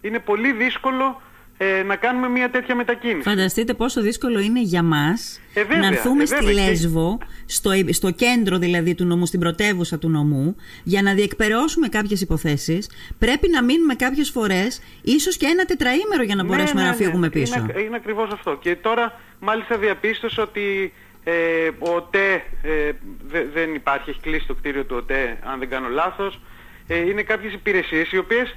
είναι 0.01 0.19
πολύ 0.19 0.51
δύσκολο 0.51 1.21
ε, 1.57 1.83
να 1.83 1.95
κάνουμε 1.95 2.29
μια 2.29 2.49
τέτοια 2.49 2.75
μετακίνηση. 2.75 3.29
Φανταστείτε 3.29 3.73
πόσο 3.73 4.01
δύσκολο 4.01 4.39
είναι 4.39 4.61
για 4.61 4.83
μας 4.83 5.41
Ε, 5.53 5.61
βέβαια, 5.63 5.79
να 5.79 5.87
έρθουμε 5.87 6.23
ε, 6.23 6.25
στη 6.25 6.35
βέβαια, 6.45 6.53
και- 6.63 6.69
Λέσβο, 6.69 7.17
στο, 7.45 7.71
στο 7.89 8.11
κέντρο 8.11 8.57
δηλαδή 8.57 8.95
του 8.95 9.05
νομού, 9.05 9.25
στην 9.25 9.39
πρωτεύουσα 9.39 9.97
του 9.97 10.09
νομού, 10.09 10.55
για 10.83 11.01
να 11.01 11.13
διεκπαιρεώσουμε 11.13 11.87
κάποιες 11.87 12.21
υποθέσεις. 12.21 12.89
Πρέπει 13.19 13.49
να 13.49 13.63
μείνουμε 13.63 13.95
κάποιες 13.95 14.29
φορές, 14.29 14.81
ίσως 15.01 15.37
και 15.37 15.45
ένα 15.45 15.65
τετραήμερο 15.65 16.23
για 16.23 16.35
να 16.35 16.43
Ναι, 16.43 16.49
μπορέσουμε 16.49 16.81
ναι, 16.81 16.87
να 16.87 16.95
ναι. 16.95 17.03
φύγουμε 17.03 17.29
πίσω. 17.29 17.59
Είναι, 17.59 17.81
είναι 17.81 17.95
ακριβώς 17.95 18.29
αυτό. 18.31 18.57
Και 18.61 18.75
τώρα 18.75 19.19
μάλιστα 19.39 19.77
διαπίστωσα 19.77 20.41
ότι 20.41 20.93
ε, 21.23 21.33
ο 21.79 21.95
ΟΤΕ 21.95 22.33
ε, 22.61 22.91
δε- 23.27 23.45
δεν 23.53 23.73
υπάρχει, 23.73 24.09
έχει 24.09 24.19
κλείσει 24.19 24.47
το 24.47 24.53
κτίριο 24.53 24.83
του 24.85 24.95
ΟΤΕ 24.99 25.37
αν 25.43 25.59
δεν 25.59 25.69
κάνω 25.69 25.87
λάθος. 25.89 26.39
Ε, 26.87 26.97
είναι 26.99 27.23
κάποιες 27.23 27.53
υπηρεσίες 27.53 28.11
οι 28.11 28.17
οποίες 28.17 28.55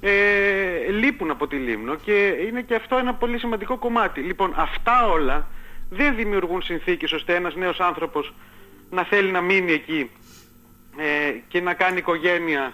ε, 0.00 0.90
λείπουν 0.90 1.30
από 1.30 1.46
τη 1.46 1.56
Λίμνο 1.56 1.94
και 1.94 2.26
είναι 2.48 2.62
και 2.62 2.74
αυτό 2.74 2.96
ένα 2.96 3.14
πολύ 3.14 3.38
σημαντικό 3.38 3.78
κομμάτι. 3.78 4.20
Λοιπόν, 4.20 4.52
αυτά 4.56 5.06
όλα 5.08 5.46
δεν 5.90 6.14
δημιουργούν 6.16 6.62
συνθήκες 6.62 7.12
ώστε 7.12 7.34
ένας 7.34 7.54
νέος 7.54 7.80
άνθρωπος 7.80 8.34
να 8.90 9.04
θέλει 9.04 9.30
να 9.30 9.40
μείνει 9.40 9.72
εκεί 9.72 10.10
ε, 10.96 11.32
και 11.48 11.60
να 11.60 11.74
κάνει 11.74 11.98
οικογένεια 11.98 12.72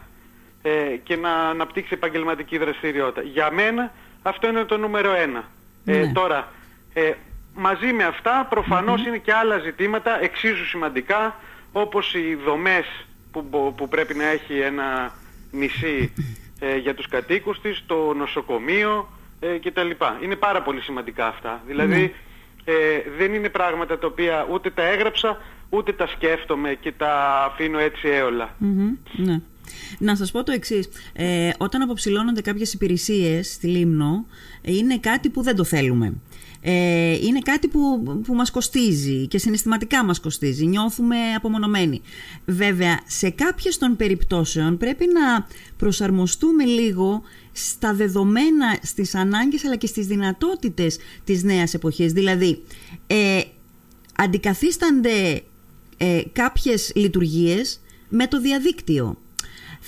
ε, 0.63 0.71
και 1.03 1.17
να 1.17 1.31
αναπτύξει 1.35 1.91
επαγγελματική 1.95 2.59
δραστηριότητα. 2.59 3.23
Για 3.23 3.51
μένα 3.51 3.93
αυτό 4.23 4.49
είναι 4.49 4.65
το 4.65 4.77
νούμερο 4.79 5.13
ένα. 5.15 5.45
Ε, 5.85 5.99
Ναι. 5.99 6.13
τώρα, 6.13 6.53
ε, 6.93 7.13
μαζί 7.55 7.93
με 7.93 8.05
αυτά 8.05 8.47
προφανώς 8.51 9.07
είναι 9.07 9.19
και 9.19 9.33
άλλα 9.33 9.59
ζητήματα 9.59 10.23
εξίσου 10.23 10.67
σημαντικά 10.67 11.37
όπως 11.73 12.15
οι 12.15 12.35
δομές 12.45 13.07
που, 13.33 13.43
μπο- 13.51 13.71
που 13.71 13.89
πρέπει 13.89 14.15
να 14.15 14.25
έχει 14.27 14.59
ένα 14.59 15.13
νησί 15.51 16.13
ε, 16.61 16.77
για 16.77 16.95
τους 16.95 17.09
κατοίκους 17.09 17.61
της, 17.61 17.83
το 17.87 18.15
νοσοκομείο 18.15 19.09
ε, 19.41 19.59
κτλ. 19.59 19.91
Είναι 20.23 20.37
πάρα 20.37 20.63
πολύ 20.63 20.81
σημαντικά 20.81 21.27
αυτά. 21.27 21.63
Δηλαδή 21.67 22.15
ε, 22.65 22.75
δεν 23.19 23.35
είναι 23.35 23.49
πράγματα 23.49 23.99
τα 23.99 24.07
οποία 24.07 24.47
ούτε 24.51 24.71
τα 24.71 24.83
έγραψα 24.83 25.39
ούτε 25.69 25.93
τα 25.93 26.07
σκέφτομαι 26.07 26.75
και 26.75 26.93
τα 26.93 27.45
αφήνω 27.45 27.79
έτσι 27.79 28.09
έολα. 28.09 28.55
Μμμ, 28.59 28.97
ναι. 29.17 29.41
Να 29.99 30.17
σας 30.17 30.31
πω 30.31 30.43
το 30.43 30.53
εξής. 30.53 30.89
Ε, 31.13 31.51
όταν 31.59 31.83
αποψηλώνονται 31.83 32.41
κάποιες 32.41 32.73
υπηρεσίες 32.73 33.53
στη 33.53 33.67
Λίμνο, 33.67 34.27
ε, 34.61 34.75
είναι 34.75 34.99
κάτι 34.99 35.29
που 35.29 35.43
δεν 35.43 35.57
το 35.57 35.65
θέλουμε. 35.65 36.15
Ε, 36.69 37.13
είναι 37.13 37.39
κάτι 37.39 37.69
που, 37.69 38.03
που 38.27 38.35
μας 38.35 38.51
κοστίζει 38.51 39.27
και 39.27 39.39
συναισθηματικά 39.39 40.05
μας 40.05 40.21
κοστίζει. 40.21 40.67
Νιώθουμε 40.67 41.17
απομονωμένοι. 41.37 42.01
Βέβαια, 42.45 43.01
σε 43.07 43.31
κάποιες 43.31 43.79
των 43.79 43.97
περιπτώσεων 43.97 44.77
πρέπει 44.77 45.07
να 45.13 45.47
προσαρμοστούμε 45.77 46.65
λίγο 46.65 47.23
στα 47.53 47.95
δεδομένα, 47.95 48.79
στις 48.83 49.15
ανάγκες 49.15 49.65
αλλά 49.65 49.77
και 49.77 49.87
στις 49.87 50.07
δυνατότητες 50.07 50.99
της 51.25 51.43
νέας 51.43 51.75
εποχής. 51.75 52.13
Δηλαδή, 52.13 52.63
ε, 53.07 53.41
αντικαθίστανται 54.17 55.43
ε, 55.97 56.23
κάποιες 56.33 56.93
λειτουργίες 56.95 57.81
με 58.09 58.27
το 58.27 58.41
διαδίκτυο. 58.41 59.19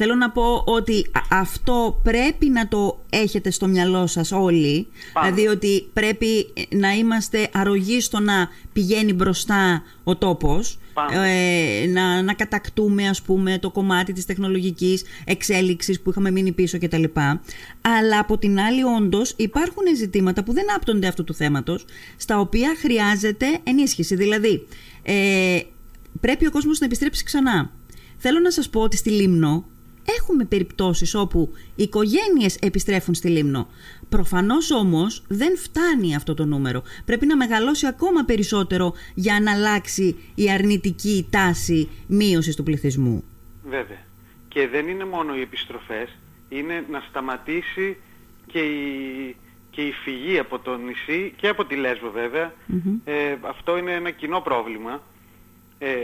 Θέλω 0.00 0.14
να 0.14 0.30
πω 0.30 0.62
ότι 0.66 1.06
α- 1.12 1.38
αυτό 1.38 2.00
πρέπει 2.02 2.48
να 2.48 2.68
το 2.68 3.00
έχετε 3.10 3.50
στο 3.50 3.66
μυαλό 3.66 4.06
σας 4.06 4.32
όλοι. 4.32 4.86
Πάμε. 5.12 5.30
Δηλαδή 5.30 5.48
ότι 5.48 5.88
πρέπει 5.92 6.52
ε, 6.70 6.76
να 6.76 6.92
είμαστε 6.92 7.48
αρρωγοί 7.52 8.00
στο 8.00 8.20
να 8.20 8.48
πηγαίνει 8.72 9.12
μπροστά 9.12 9.82
ο 10.04 10.16
τόπος. 10.16 10.78
Πάμε. 10.92 11.30
Ε, 11.82 11.86
να, 11.86 12.22
να 12.22 12.32
κατακτούμε 12.32 13.08
ας 13.08 13.22
πούμε 13.22 13.58
το 13.58 13.70
κομμάτι 13.70 14.12
της 14.12 14.26
τεχνολογικής 14.26 15.04
εξέλιξης 15.24 16.00
που 16.00 16.10
είχαμε 16.10 16.30
μείνει 16.30 16.52
πίσω 16.52 16.78
κτλ. 16.78 17.04
Αλλά 17.80 18.18
από 18.18 18.38
την 18.38 18.60
άλλη 18.60 18.82
όντως 18.82 19.34
υπάρχουν 19.36 19.82
ζητήματα 19.96 20.44
που 20.44 20.52
δεν 20.52 20.74
άπτονται 20.74 21.06
αυτού 21.06 21.24
του 21.24 21.34
θέματος 21.34 21.84
στα 22.16 22.40
οποία 22.40 22.74
χρειάζεται 22.78 23.46
ενίσχυση. 23.62 24.14
Δηλαδή 24.14 24.66
ε, 25.02 25.58
πρέπει 26.20 26.46
ο 26.46 26.50
κόσμος 26.50 26.78
να 26.78 26.86
επιστρέψει 26.86 27.24
ξανά. 27.24 27.70
Θέλω 28.16 28.38
να 28.40 28.50
σας 28.50 28.68
πω 28.68 28.80
ότι 28.80 28.96
στη 28.96 29.10
Λίμνο 29.10 29.64
έχουμε 30.18 30.44
περιπτώσεις 30.44 31.14
όπου 31.14 31.52
οι 31.74 31.82
οικογένειες 31.82 32.56
επιστρέφουν 32.56 33.14
στη 33.14 33.28
Λίμνο. 33.28 33.68
Προφανώς 34.08 34.70
όμως 34.70 35.22
δεν 35.28 35.56
φτάνει 35.56 36.14
αυτό 36.14 36.34
το 36.34 36.44
νούμερο. 36.44 36.82
Πρέπει 37.04 37.26
να 37.26 37.36
μεγαλώσει 37.36 37.86
ακόμα 37.86 38.24
περισσότερο 38.24 38.94
για 39.14 39.40
να 39.40 39.52
αλλάξει 39.52 40.16
η 40.34 40.50
αρνητική 40.50 41.26
τάση 41.30 41.88
μείωσης 42.06 42.56
του 42.56 42.62
πληθυσμού. 42.62 43.24
Βέβαια. 43.64 44.06
Και 44.48 44.68
δεν 44.68 44.88
είναι 44.88 45.04
μόνο 45.04 45.36
οι 45.36 45.40
επιστροφές, 45.40 46.08
είναι 46.48 46.84
να 46.90 47.02
σταματήσει 47.08 47.96
και 48.46 48.58
η, 48.58 49.36
και 49.70 49.82
η 49.82 49.92
φυγή 49.92 50.38
από 50.38 50.58
το 50.58 50.76
νησί 50.76 51.32
και 51.36 51.48
από 51.48 51.64
τη 51.64 51.76
Λέσβο 51.76 52.10
βέβαια. 52.10 52.52
Ε, 53.04 53.36
αυτό 53.40 53.76
είναι 53.76 53.92
ένα 53.92 54.10
κοινό 54.10 54.40
πρόβλημα. 54.40 55.02
Ε, 55.78 55.94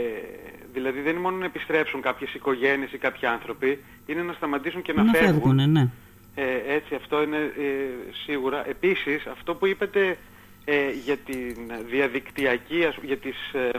δηλαδή 0.75 0.99
δεν 1.01 1.11
είναι 1.11 1.21
μόνο 1.21 1.37
να 1.37 1.45
επιστρέψουν 1.45 2.01
κάποιες 2.01 2.33
οικογένειες 2.33 2.91
ή 2.91 2.97
κάποιοι 2.97 3.27
άνθρωποι, 3.27 3.83
είναι 4.05 4.21
να 4.21 4.33
σταματήσουν 4.33 4.81
και 4.81 4.93
να, 4.93 5.03
να 5.03 5.11
φεύγουν. 5.11 5.33
φεύγουν, 5.33 5.71
ναι. 5.71 5.89
Ε, 6.35 6.73
έτσι, 6.75 6.95
αυτό 6.95 7.21
είναι 7.23 7.37
ε, 7.37 8.11
σίγουρα. 8.25 8.69
Επίσης, 8.69 9.25
αυτό 9.25 9.55
που 9.55 9.65
είπατε 9.65 10.17
ε, 10.65 10.91
για 11.05 11.17
την 11.17 11.55
διαδικτυακή, 11.89 12.85
ας- 12.85 12.97
για, 13.01 13.17
τις, 13.17 13.53
ε, 13.53 13.69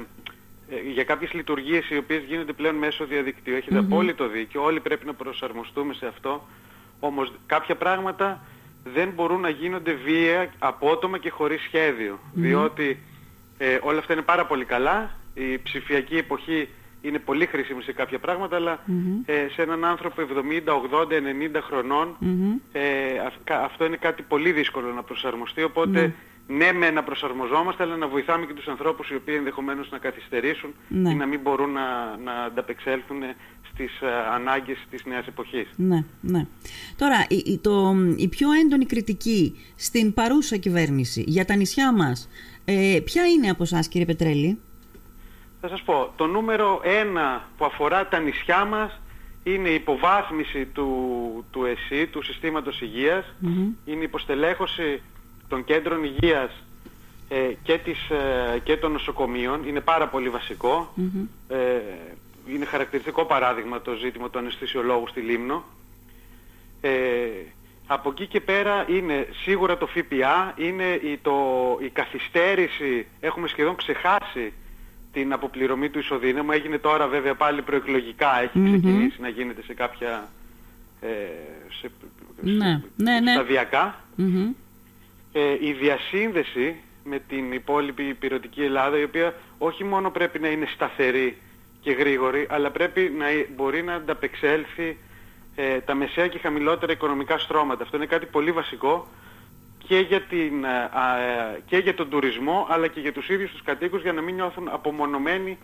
ε, 0.71 0.91
για 0.93 1.05
κάποιες 1.05 1.33
λειτουργίες 1.33 1.91
οι 1.91 1.97
οποίες 1.97 2.23
γίνονται 2.29 2.53
πλέον 2.53 2.75
μέσω 2.75 3.05
διαδικτύου, 3.05 3.55
έχετε 3.55 3.79
απόλυτο 3.79 4.29
δίκιο, 4.29 4.63
όλοι 4.63 4.81
πρέπει 4.81 5.07
να 5.07 5.15
προσαρμοστούμε 5.15 5.95
σε 5.95 6.07
αυτό, 6.07 6.49
όμως 7.01 7.33
κάποια 7.47 7.75
πράγματα 7.75 8.41
δεν 8.85 9.09
μπορούν 9.15 9.41
να 9.41 9.49
γίνονται 9.49 9.93
βία, 9.93 10.51
απότομα 10.59 11.19
και 11.19 11.31
χωρίς 11.31 11.61
σχέδιο, 11.63 12.19
διότι 12.35 12.99
ε, 13.59 13.79
όλα 13.83 13.99
αυτά 13.99 14.13
είναι 14.13 14.23
πάρα 14.23 14.47
πολύ 14.47 14.65
καλά, 14.65 15.11
η 15.35 15.59
ψηφιακή 15.59 16.17
εποχή 16.17 16.69
είναι 17.07 17.19
πολύ 17.19 17.47
χρήσιμη 17.47 17.83
σε 17.83 17.93
κάποια 17.93 18.19
πράγματα, 18.19 18.57
αλλά 18.57 18.81
ε, 19.27 19.33
σε 19.55 19.63
έναν 19.63 19.85
άνθρωπο 19.85 20.23
70, 20.23 20.73
80, 20.73 21.57
90 21.59 21.61
χρονών 21.63 22.17
ε, 22.73 22.83
αυ- 23.27 23.41
κα- 23.45 23.63
αυτό 23.65 23.85
είναι 23.85 23.97
κάτι 23.97 24.23
πολύ 24.23 24.53
δύσκολο 24.53 24.93
να 24.93 25.03
προσαρμοστεί, 25.03 25.63
οπότε 25.63 26.15
ναι, 26.49 26.73
με 26.73 26.91
να 26.91 27.03
προσαρμοζόμαστε, 27.03 27.83
αλλά 27.83 27.97
να 27.97 28.09
βοηθάμε 28.09 28.47
και 28.47 28.53
τους 28.55 28.67
ανθρώπους 28.69 29.11
οι 29.11 29.15
οποίοι 29.15 29.35
ενδεχομένως 29.39 29.91
να 29.91 29.99
καθυστερήσουν 29.99 30.75
Ναι. 30.89 31.11
ή 31.11 31.15
να 31.15 31.27
μην 31.27 31.41
μπορούν 31.41 31.71
να, 31.73 32.17
να 32.25 32.33
ανταπεξέλθουν 32.33 33.17
στις 33.73 34.01
ε, 34.01 34.07
ανάγκες 34.35 34.79
της 34.91 35.05
νέας 35.05 35.27
εποχής. 35.27 35.67
Ναι, 35.77 36.05
ναι. 36.21 36.47
Τώρα, 36.97 37.25
η, 37.29 37.43
η- 37.47 37.59
το, 37.59 37.95
η 38.17 38.29
πιο 38.29 38.49
έντονη 38.53 38.87
κριτική 38.87 39.57
στην 39.77 40.15
παρούσα 40.15 40.57
κυβέρνηση 40.57 41.25
για 41.27 41.45
τα 41.45 41.55
νησιά 41.57 41.93
μας, 41.93 42.29
ε, 42.65 42.99
ποια 43.05 43.27
είναι 43.27 43.51
από 43.51 43.63
εσάς, 43.63 43.89
κύριε 43.89 44.07
Πετρέλη; 44.07 44.59
Θα 45.69 45.77
σας 45.77 45.85
πω, 45.85 46.13
το 46.17 46.27
νούμερο 46.27 46.81
ένα 46.85 47.49
που 47.57 47.65
αφορά 47.65 48.09
τα 48.09 48.19
νησιά 48.19 48.65
μας 48.65 49.01
είναι 49.43 49.69
η 49.69 49.75
υποβάθμιση 49.75 50.67
του, 50.67 51.45
του 51.51 51.65
ΕΣΥ, 51.65 52.07
του 52.07 52.23
Συστήματος 52.23 52.81
Υγείας, 52.81 53.35
είναι 53.85 54.01
η 54.01 54.03
υποστελέχωση 54.03 55.03
των 55.49 55.65
κέντρων 55.65 56.05
υγείας 56.05 56.51
ε, 57.29 57.53
και, 57.63 57.79
της, 57.79 58.11
ε, 58.11 58.59
και 58.59 58.77
των 58.77 58.93
νοσοκομείων, 58.93 59.69
είναι 59.69 59.81
πάρα 59.81 60.09
πολύ 60.09 60.29
βασικό. 60.29 60.95
Ε, 61.49 61.57
είναι 62.47 62.65
χαρακτηριστικό 62.65 63.25
παράδειγμα 63.25 63.81
το 63.81 63.95
ζήτημα 63.95 64.31
του 64.31 64.39
αναισθησιολόγου 64.39 65.09
στη 65.09 65.21
Λίμνο. 65.21 65.65
Ε, 66.81 66.91
από 67.87 68.11
εκεί 68.11 68.27
και 68.27 68.41
πέρα 68.41 68.85
είναι 68.89 69.29
σίγουρα 69.45 69.77
το 69.79 69.87
ΦΠΑ, 69.87 70.55
είναι 70.57 71.01
η, 71.03 71.19
το, 71.23 71.35
η 71.81 71.89
καθυστέρηση, 71.89 73.07
έχουμε 73.21 73.49
σχεδόν 73.49 73.77
ξεχάσει 73.77 74.53
την 75.17 75.33
αποπληρωμή 75.33 75.91
του 75.91 75.99
ισοδύναμου, 75.99 76.53
έγινε 76.53 76.79
τώρα 76.79 77.07
βέβαια 77.09 77.35
πάλι 77.35 77.63
προεκλογικά, 77.63 78.41
έχει 78.43 78.63
ξεκινήσει 78.65 79.21
να 79.21 79.29
γίνεται 79.29 79.63
σε 79.63 79.75
κάποια 79.75 80.29
ε, 81.01 81.07
σε, 81.81 81.91
Ναι, 82.41 82.83
ναι, 82.97 83.21
ναι. 83.21 83.33
σταδιακά. 83.33 83.95
Μμμ. 84.17 84.53
η 85.61 85.73
διασύνδεση 85.73 86.77
με 87.05 87.19
την 87.29 87.53
υπόλοιπη 87.53 88.03
υπηρετική 88.03 88.63
Ελλάδα 88.63 88.99
η 88.99 89.03
οποία 89.03 89.35
όχι 89.59 89.85
μόνο 89.85 90.11
πρέπει 90.11 90.39
να 90.39 90.49
είναι 90.49 90.67
σταθερή 90.75 91.39
και 91.81 91.91
γρήγορη 91.93 92.47
αλλά 92.51 92.71
πρέπει 92.71 93.13
να 93.19 93.27
μπορεί 93.57 93.83
να 93.83 93.95
ανταπεξέλθει 93.95 94.99
ε, 95.57 95.81
τα 95.81 95.95
μεσαία 95.95 96.29
και 96.29 96.39
χαμηλότερα 96.39 96.93
οικονομικά 96.93 97.39
στρώματα. 97.39 97.83
Αυτό 97.83 97.97
είναι 97.97 98.07
κάτι 98.07 98.27
πολύ 98.27 98.53
βασικό 98.53 99.09
και 99.89 99.99
για, 99.99 100.21
την, 100.21 100.65
ε, 100.65 101.61
και 101.67 101.77
για 101.77 101.95
τον 101.95 102.09
τουρισμό 102.09 102.67
αλλά 102.71 102.87
και 102.87 103.01
για 103.01 103.13
τους 103.13 103.29
ίδιους 103.29 103.51
τους 103.51 103.63
κατοίκους 103.63 104.03
για 104.03 104.13
να 104.13 104.21
μην 104.21 104.35
νιώθουν 104.35 104.69
απομονωμένοι 104.69 105.59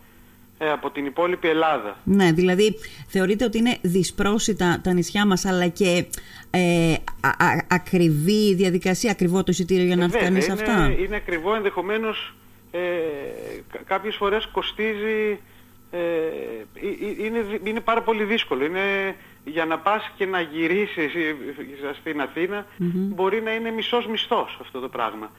ε, 0.58 0.70
από 0.70 0.90
την 0.90 1.06
υπόλοιπη 1.06 1.48
Ελλάδα. 1.48 1.96
Ναι, 2.04 2.32
δηλαδή 2.32 2.78
θεωρείτε 3.08 3.44
ότι 3.44 3.58
είναι 3.58 3.78
δυσπρόσιτα 3.82 4.80
τα 4.82 4.92
νησιά 4.92 5.26
μας 5.26 5.44
αλλά 5.44 5.68
και 5.68 6.06
ε, 6.50 6.94
α, 7.20 7.30
ακριβή 7.68 8.54
διαδικασία, 8.54 9.10
ακριβό 9.10 9.38
το 9.38 9.50
εισιτήριο 9.50 9.84
για 9.84 9.96
να 9.96 10.04
έρθει 10.04 10.18
κανείς 10.18 10.50
αυτά; 10.50 10.94
Είναι 10.98 11.16
ακριβό, 11.16 11.54
ενδεχομένως 11.54 12.34
ε, 12.70 12.80
κάποιες 13.84 14.16
φορές 14.16 14.48
κοστίζει, 14.52 15.40
ε, 15.90 15.98
είναι, 17.24 17.60
είναι 17.64 17.80
πάρα 17.80 18.02
πολύ 18.02 18.24
δύσκολο. 18.24 18.64
Είναι, 18.64 19.16
για 19.44 19.64
να 19.64 19.78
πας 19.78 20.10
και 20.16 20.26
να 20.26 20.40
γυρίσεις 20.40 21.12
στην 22.00 22.20
Αθήνα 22.20 22.66
μπορεί 23.14 23.42
να 23.42 23.54
είναι 23.54 23.70
μισός 23.70 24.06
μισθός 24.06 24.58
αυτό 24.60 24.80
το 24.80 24.88
πράγμα. 24.88 25.30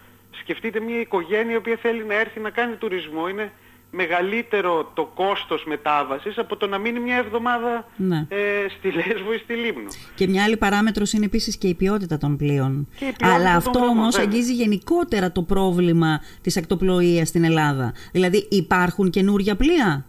Σκεφτείτε 0.42 0.80
μια 0.80 1.00
οικογένεια 1.00 1.54
η 1.54 1.56
οποία 1.56 1.78
θέλει 1.82 2.06
να 2.06 2.14
έρθει 2.14 2.40
να 2.40 2.50
κάνει 2.50 2.76
τουρισμό. 2.76 3.28
Είναι 3.28 3.52
μεγαλύτερο 3.92 4.92
το 4.94 5.12
κόστος 5.14 5.64
μετάβασης 5.66 6.38
από 6.38 6.56
το 6.56 6.68
να 6.68 6.78
μείνει 6.78 7.00
μια 7.00 7.16
εβδομάδα 7.16 7.88
ναι. 7.96 8.26
ε, 8.30 8.38
στη 8.78 8.92
Λέσβο 8.92 9.34
ή 9.34 9.38
στη 9.38 9.54
Λίμνο. 9.54 9.90
Και 10.16 10.28
μια 10.28 10.44
άλλη 10.44 10.58
παράμετρος 10.58 11.14
είναι 11.14 11.26
επίσης 11.26 11.58
και 11.58 11.68
η 11.68 11.74
ποιότητα 11.74 12.18
των 12.18 12.38
πλοίων. 12.38 12.88
Αλλά 13.22 13.56
αυτό 13.56 13.80
όμως 13.80 14.18
αγγίζει 14.18 14.54
γενικότερα 14.54 15.32
το 15.32 15.42
πρόβλημα 15.42 16.22
της 16.42 16.58
ακτοπλοείας 16.58 17.28
στην 17.28 17.44
Ελλάδα. 17.44 17.94
Δηλαδή 18.12 18.48
υπάρχουν 18.50 19.10
καινούργια 19.10 19.56
πλοία; 19.56 20.06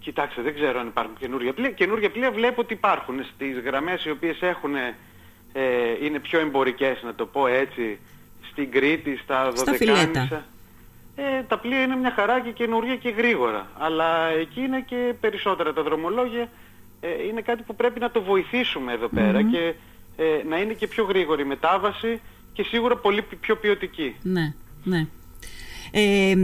Ε, 0.00 0.04
κοιτάξτε, 0.04 0.42
δεν 0.42 0.54
ξέρω 0.54 0.80
αν 0.80 0.86
υπάρχουν 0.86 1.14
καινούργια 1.18 1.52
πλοία. 1.52 1.70
Καινούργια 1.70 2.10
πλοία 2.10 2.30
βλέπω 2.30 2.60
ότι 2.60 2.72
υπάρχουν 2.72 3.24
στις 3.24 3.58
γραμμές 3.58 4.04
οι 4.04 4.10
οποίες 4.10 4.42
έχουν, 4.42 4.74
ε, 4.74 4.94
είναι 6.02 6.18
πιο 6.18 6.40
εμπορικές, 6.40 7.02
να 7.02 7.14
το 7.14 7.26
πω 7.26 7.46
έτσι, 7.46 7.98
στην 8.50 8.70
Κρήτη, 8.70 9.16
στα 9.16 9.50
Δωδεκάνησα. 9.50 10.44
Ε, 11.16 11.42
τα 11.42 11.58
πλοία 11.58 11.82
είναι 11.82 11.96
μια 11.96 12.10
χαρά 12.10 12.40
και 12.40 12.50
καινούργια 12.50 12.96
και 12.96 13.08
γρήγορα. 13.08 13.68
Αλλά 13.78 14.28
εκεί 14.28 14.60
είναι 14.60 14.80
και 14.80 15.14
περισσότερα 15.20 15.72
τα 15.72 15.82
δρομολόγια. 15.82 16.48
Ε, 17.00 17.26
είναι 17.28 17.40
κάτι 17.40 17.62
που 17.62 17.74
πρέπει 17.74 18.00
να 18.00 18.10
το 18.10 18.22
βοηθήσουμε 18.22 18.92
εδώ 18.92 19.08
και 19.50 19.74
ε, 20.16 20.42
να 20.48 20.58
είναι 20.58 20.72
και 20.72 20.86
πιο 20.86 21.04
γρήγορη 21.04 21.42
η 21.42 21.44
μετάβαση 21.44 22.20
και 22.52 22.62
σίγουρα 22.62 22.96
πολύ 22.96 23.22
πιο 23.40 23.56
ποιοτική. 23.56 24.16
Ναι, 24.22 24.54
ναι. 24.84 25.06
Ε, 25.90 26.34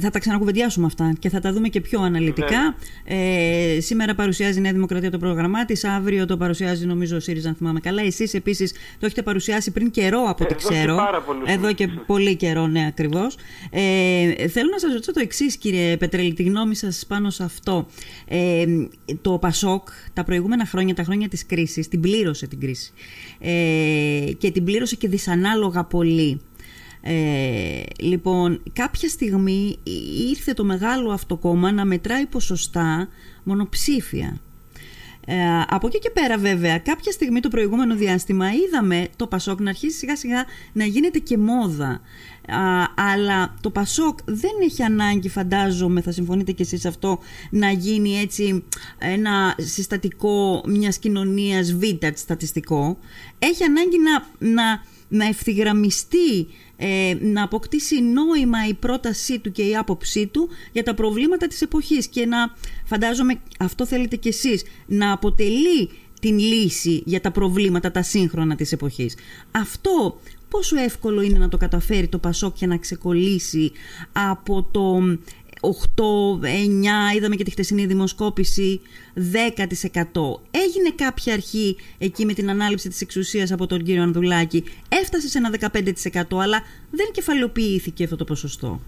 θα 0.00 0.10
τα 0.10 0.18
ξανακουβεντιάσουμε 0.18 0.86
αυτά 0.86 1.12
και 1.18 1.28
θα 1.28 1.40
τα 1.40 1.52
δούμε 1.52 1.68
και 1.68 1.80
πιο 1.80 2.00
αναλυτικά. 2.00 2.76
Ε, 3.04 3.80
σήμερα 3.80 4.14
παρουσιάζει 4.14 4.58
η 4.58 4.60
Νέα 4.60 4.72
Δημοκρατία 4.72 5.10
το 5.10 5.18
πρόγραμμά 5.18 5.64
της. 5.64 5.84
Αύριο 5.84 6.26
το 6.26 6.36
παρουσιάζει, 6.36 6.86
νομίζω, 6.86 7.16
ο 7.16 7.20
ΣΥΡΙΖΑ, 7.20 7.48
αν 7.48 7.54
θυμάμαι 7.54 7.80
καλά. 7.80 8.02
Εσείς 8.02 8.34
επίσης 8.34 8.72
το 8.72 9.06
έχετε 9.06 9.22
παρουσιάσει 9.22 9.70
πριν 9.70 9.90
καιρό, 9.90 10.20
από 10.26 10.44
ό,τι 10.44 10.54
ξέρω. 10.54 10.98
Εδώ 11.46 11.72
και 11.72 11.88
πολύ 12.06 12.36
καιρό, 12.36 12.66
ναι, 12.66 12.86
ακριβώς. 12.86 13.36
Ε, 13.70 14.48
θέλω 14.48 14.68
να 14.70 14.78
σας 14.78 14.92
ρωτήσω 14.92 15.12
το 15.12 15.20
εξής, 15.20 15.56
κύριε 15.56 15.96
Πετρέλη, 15.96 16.32
τη 16.34 16.42
γνώμη 16.42 16.74
σας 16.74 17.04
πάνω 17.08 17.30
σε 17.30 17.44
αυτό. 17.44 17.86
Ε, 18.28 18.64
το 19.20 19.38
ΠΑΣΟΚ 19.38 19.88
τα 20.12 20.24
προηγούμενα 20.24 20.66
χρόνια, 20.66 20.94
τα 20.94 21.02
χρόνια 21.02 21.28
της 21.28 21.46
κρίσης, 21.46 21.88
την 21.88 22.00
πλήρωσε 22.00 22.46
την 22.46 22.60
κρίση. 22.60 22.92
Ε, 23.38 24.32
και 24.38 24.50
την 24.50 24.64
πλήρωσε 24.64 24.96
και 24.96 25.08
δυσανάλογα 25.08 25.84
πολύ. 25.84 26.40
Ε, 27.02 27.82
λοιπόν, 27.98 28.62
κάποια 28.72 29.08
στιγμή 29.08 29.78
ήρθε 30.30 30.52
το 30.52 30.64
μεγάλο 30.64 31.10
αυτό 31.10 31.36
κόμμα 31.36 31.72
να 31.72 31.84
μετράει 31.84 32.26
ποσοστά 32.26 33.08
μονοψήφια. 33.42 34.40
Ε, 35.26 35.34
από 35.68 35.86
εκεί 35.86 35.98
και 35.98 36.10
πέρα 36.10 36.38
βέβαια 36.38 36.78
κάποια 36.78 37.12
στιγμή 37.12 37.40
το 37.40 37.48
προηγούμενο 37.48 37.94
διάστημα 37.94 38.46
είδαμε 38.52 39.08
το 39.16 39.26
Πασόκ 39.26 39.60
να 39.60 39.70
αρχίσει 39.70 39.98
σιγά 39.98 40.16
σιγά 40.16 40.44
να 40.72 40.84
γίνεται 40.84 41.18
και 41.18 41.38
μόδα 41.38 42.00
αλλά 42.94 43.54
το 43.60 43.70
Πασόκ 43.70 44.18
δεν 44.24 44.50
έχει 44.62 44.82
ανάγκη 44.82 45.28
φαντάζομαι 45.28 46.00
θα 46.00 46.12
συμφωνείτε 46.12 46.52
και 46.52 46.62
εσείς 46.62 46.84
αυτό 46.84 47.18
να 47.50 47.70
γίνει 47.70 48.18
έτσι 48.18 48.64
ένα 48.98 49.54
συστατικό 49.58 50.62
μιας 50.66 50.98
κοινωνίας 50.98 51.72
β' 51.74 52.06
στατιστικό 52.14 52.98
έχει 53.38 53.64
ανάγκη 53.64 53.96
να, 53.98 54.26
να, 54.52 54.82
να 55.08 55.26
ευθυγραμμιστεί 55.26 56.46
ε, 56.82 57.16
να 57.20 57.42
αποκτήσει 57.42 58.02
νόημα 58.02 58.66
η 58.68 58.74
πρότασή 58.74 59.38
του 59.38 59.52
και 59.52 59.62
η 59.62 59.76
άποψή 59.76 60.26
του 60.26 60.48
για 60.72 60.82
τα 60.82 60.94
προβλήματα 60.94 61.46
της 61.46 61.62
εποχής 61.62 62.06
και 62.06 62.26
να, 62.26 62.54
φαντάζομαι 62.84 63.40
αυτό 63.58 63.86
θέλετε 63.86 64.16
κι 64.16 64.28
εσείς, 64.28 64.62
να 64.86 65.12
αποτελεί 65.12 65.90
την 66.20 66.38
λύση 66.38 67.02
για 67.04 67.20
τα 67.20 67.30
προβλήματα 67.30 67.90
τα 67.90 68.02
σύγχρονα 68.02 68.54
της 68.56 68.72
εποχής. 68.72 69.16
Αυτό 69.50 70.20
πόσο 70.48 70.76
εύκολο 70.76 71.22
είναι 71.22 71.38
να 71.38 71.48
το 71.48 71.56
καταφέρει 71.56 72.08
το 72.08 72.18
Πασόκ 72.18 72.54
και 72.56 72.66
να 72.66 72.76
ξεκολλήσει 72.76 73.72
από 74.12 74.68
το 74.70 75.16
8, 75.60 75.68
9, 77.12 77.16
είδαμε 77.16 77.36
και 77.36 77.44
τη 77.44 77.50
χτεσινή 77.50 77.86
δημοσκόπηση, 77.86 78.80
10%. 79.14 79.20
Έγινε 80.50 80.90
κάποια 80.96 81.32
αρχή 81.32 81.76
εκεί 81.98 82.24
με 82.24 82.32
την 82.32 82.50
ανάληψη 82.50 82.88
της 82.88 83.00
εξουσίας 83.00 83.52
από 83.52 83.66
τον 83.66 83.82
κύριο 83.82 84.02
Ανδουλάκη, 84.02 84.64
έφτασε 84.88 85.28
σε 85.28 85.38
ένα 85.38 85.50
15% 85.50 86.22
αλλά 86.42 86.62
δεν 86.90 87.10
κεφαλαιοποιήθηκε 87.12 88.04
αυτό 88.04 88.16
το 88.16 88.24
ποσοστό. 88.24 88.80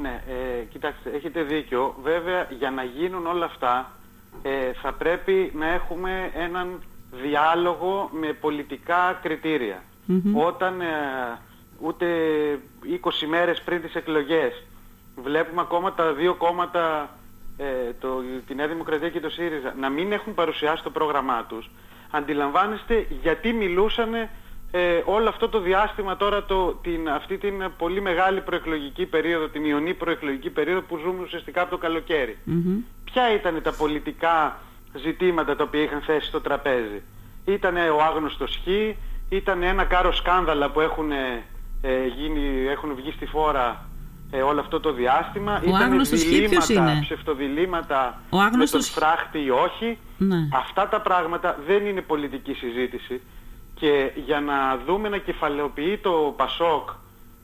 Ναι, 0.00 0.22
ε, 0.28 0.64
κοιτάξτε, 0.64 1.10
έχετε 1.10 1.42
δίκιο. 1.42 1.94
Βέβαια, 2.02 2.48
για 2.58 2.70
να 2.70 2.82
γίνουν 2.82 3.26
όλα 3.26 3.44
αυτά, 3.44 3.92
ε, 4.42 4.72
θα 4.82 4.92
πρέπει 4.92 5.52
να 5.54 5.66
έχουμε 5.66 6.30
έναν 6.34 6.82
διάλογο 7.22 8.10
με 8.12 8.32
πολιτικά 8.32 9.20
Όταν 10.32 10.80
ε, 10.80 10.86
ούτε 11.80 12.06
20 13.02 13.26
μέρες 13.28 13.62
πριν 13.62 13.80
τις 13.80 13.94
εκλογές 13.94 14.64
βλέπουμε 15.16 15.60
ακόμα 15.60 15.92
τα 15.92 16.12
δύο 16.12 16.34
κόμματα, 16.34 17.10
ε, 17.56 17.92
το, 18.00 18.08
τη 18.46 18.54
Νέα 18.54 18.68
Δημοκρατία 18.68 19.08
και 19.08 19.20
το 19.20 19.30
ΣΥΡΙΖΑ, 19.30 19.74
να 19.78 19.88
μην 19.88 20.12
έχουν 20.12 20.34
παρουσιάσει 20.34 20.82
το 20.82 20.90
πρόγραμμά 20.90 21.44
τους, 21.48 21.70
αντιλαμβάνεστε 22.10 23.06
γιατί 23.22 23.52
μιλούσαν 23.52 24.14
ε, 24.72 25.02
όλο 25.04 25.28
αυτό 25.28 25.48
το 25.48 25.60
διάστημα 25.60 26.16
τώρα, 26.16 26.44
το, 26.44 26.78
την, 26.82 27.08
αυτή 27.10 27.38
την 27.38 27.70
πολύ 27.78 28.00
μεγάλη 28.00 28.40
προεκλογική 28.40 29.06
περίοδο, 29.06 29.48
την 29.48 29.64
ιονή 29.64 29.94
προεκλογική 29.94 30.50
περίοδο 30.50 30.80
που 30.80 30.96
ζούμε 30.96 31.22
ουσιαστικά 31.22 31.60
από 31.60 31.70
το 31.70 31.78
καλοκαιρι 31.78 32.38
Ποια 33.04 33.34
ήταν 33.34 33.62
τα 33.62 33.72
πολιτικά 33.72 34.58
ζητήματα 34.94 35.56
τα 35.56 35.64
οποία 35.64 35.82
είχαν 35.82 36.00
θέσει 36.00 36.26
στο 36.26 36.40
τραπέζι; 36.40 37.02
Ήταν 37.44 37.76
ο 37.76 38.02
άγνωστος 38.02 38.60
Χ, 38.64 38.66
ήταν 39.28 39.62
ένα 39.62 39.84
κάρο 39.84 40.12
σκάνδαλα 40.12 40.70
που 40.70 40.80
έχουν, 40.80 41.10
ε, 41.12 42.06
γίνει, 42.16 42.66
έχουν 42.68 42.94
βγει 42.94 43.12
στη 43.12 43.26
φόρα 43.26 43.89
ε, 44.30 44.42
όλο 44.42 44.60
αυτό 44.60 44.80
το 44.80 44.92
διάστημα. 44.92 45.62
Ο 45.64 45.68
Ήταν 45.68 46.04
διλήμματα, 46.04 46.98
ψευτοδιλήμματα 47.00 48.20
με 48.58 48.66
τον 48.66 48.82
φράχτη 48.82 49.44
ή 49.44 49.50
όχι. 49.50 49.98
Ναι. 50.18 50.48
Αυτά 50.52 50.88
τα 50.88 51.00
πράγματα 51.00 51.58
δεν 51.66 51.86
είναι 51.86 52.00
πολιτική 52.00 52.52
συζήτηση. 52.52 53.20
Και 53.74 54.10
για 54.26 54.40
να 54.40 54.78
δούμε 54.86 55.08
να 55.08 55.18
κεφαλαιοποιεί 55.18 55.98
το 55.98 56.34
Πασόκ 56.36 56.88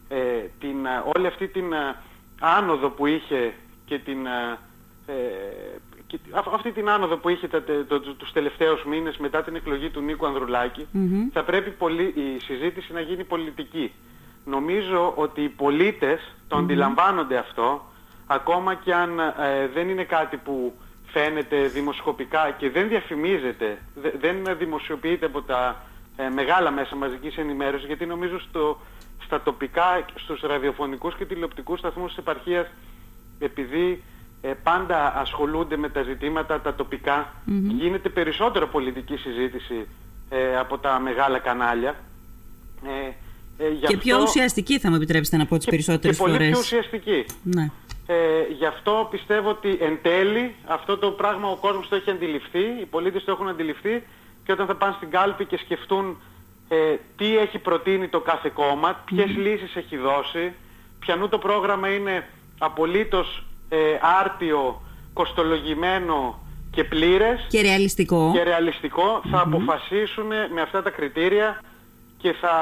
ε, 0.09 0.19
την, 0.61 0.77
όλη 1.17 1.27
αυτή 1.27 1.49
την 1.49 1.73
ε, 1.73 1.97
άνοδο 2.41 2.89
που 2.89 3.07
είχε 3.07 3.55
και 3.85 3.99
την... 3.99 4.27
Ε, 4.27 4.59
και 6.07 6.19
αυτή 6.53 6.73
την 6.73 6.89
άνοδο 6.89 7.17
που 7.17 7.29
είχε 7.29 7.49
τα, 7.49 7.63
το, 7.63 8.01
το, 8.01 8.01
τους 8.01 8.33
τελευταίους 8.33 8.85
μήνες 8.85 9.17
μετά 9.17 9.43
την 9.43 9.55
εκλογή 9.55 9.91
του 9.91 10.01
Νίκου 10.01 10.27
θα 11.33 11.45
πρέπει 11.45 11.71
πολύ, 11.71 12.03
η 12.03 12.41
συζήτηση 12.41 12.93
να 12.93 13.01
γίνει 13.01 13.25
πολιτική 13.25 13.93
νομίζω 14.47 15.13
ότι 15.17 15.43
οι 15.43 15.49
πολίτες 15.49 16.35
το 16.49 16.57
αντιλαμβάνονται 16.57 17.37
αυτό, 17.37 17.85
ακόμα 18.27 18.75
και 18.75 18.95
αν 18.95 19.19
ε, 19.19 19.69
δεν 19.75 19.89
είναι 19.89 20.05
κάτι 20.05 20.37
που 20.37 20.73
φαίνεται 21.07 21.67
δημοσιοπικά 21.67 22.51
και 22.59 22.71
δεν 22.71 22.89
διαφημίζεται, 22.89 23.79
δεν 24.19 24.37
δημοσιοποιείται 24.59 25.27
από 25.27 25.43
τα 25.43 25.77
ε, 26.17 26.29
μεγάλα 26.29 26.71
μέσα 26.71 26.97
μαζικής 26.97 27.37
ενημέρωσης, 27.37 27.87
γιατί 27.87 28.07
νομίζω 28.07 28.41
στο, 28.41 28.81
στα 29.25 29.41
τοπικά, 29.41 30.05
στους 30.15 30.41
ραδιοφωνικούς 30.41 31.15
και 31.15 31.25
τηλεοπτικούς 31.25 31.79
σταθμούς 31.79 32.09
της 32.09 32.19
επαρχίας, 32.19 32.67
επειδή 33.39 34.03
ε, 34.41 34.53
πάντα 34.63 35.17
ασχολούνται 35.17 35.77
με 35.77 35.89
τα 35.89 36.03
ζητήματα 36.03 36.61
τα 36.61 36.75
τοπικά, 36.75 37.33
γίνεται 37.69 38.09
περισσότερο 38.09 38.67
πολιτική 38.67 39.17
συζήτηση 39.17 39.87
από 40.59 40.79
τα 40.79 40.99
μεγάλα 40.99 41.39
κανάλια. 41.39 41.95
Ε, 43.59 43.87
και 43.87 43.97
πιο 43.97 44.23
ουσιαστική 44.23 44.79
θα 44.79 44.89
μου 44.89 44.95
επιτρέψετε 44.95 45.37
να 45.37 45.47
πω 45.47 45.57
τις 45.57 45.67
περισσότερες 45.67 46.17
φορές. 46.17 46.35
Και 46.35 46.39
πολύ 46.39 46.51
πιο 46.51 46.61
ουσιαστική. 46.61 47.25
Ναι. 47.43 47.71
Ε, 48.07 48.15
γι' 48.59 48.67
αυτό 48.67 49.09
πιστεύω 49.11 49.51
ότι 49.51 49.79
εν 49.81 49.99
τέλει 50.03 50.55
αυτό 50.67 50.99
το 50.99 51.11
πράγμα 51.11 51.49
ο 51.49 51.57
κόσμος 51.57 51.89
το 51.89 51.97
έχει 51.97 52.11
αντιληφθεί, 52.11 52.65
οι 52.81 52.87
πολίτες 52.91 53.25
το 53.25 53.33
έχουν 53.33 53.49
αντιληφθεί 53.49 54.03
και 54.45 54.53
όταν 54.53 54.67
θα 54.67 54.75
πάνε 54.75 54.95
στην 54.97 55.11
κάλπη 55.11 55.45
και 55.45 55.57
σκεφτούν 55.57 56.17
ε, 56.69 56.77
τι 57.17 57.39
έχει 57.39 57.59
προτείνει 57.59 58.09
το 58.09 58.21
κάθε 58.21 58.51
κόμμα, 58.55 59.03
ποιες 59.05 59.37
λύσεις 59.37 59.77
έχει 59.77 59.97
δώσει, 59.97 60.53
ποιανού 60.99 61.29
το 61.29 61.39
πρόγραμμα 61.39 61.89
είναι 61.95 62.29
απολύτως 62.59 63.47
ε, 63.69 63.77
άρτιο, 64.21 64.83
κοστολογημένο 65.13 66.41
και 66.71 66.85
πλήρες 66.85 67.47
και 67.49 67.61
ρεαλιστικό, 67.61 68.31
και 68.35 68.43
ρεαλιστικό 68.43 69.23
θα 69.31 69.41
αποφασίσουν 69.41 70.27
με 70.27 70.61
αυτά 70.63 70.83
τα 70.83 70.91
κριτήρια 70.91 71.61
και 72.17 72.33
θα 72.33 72.55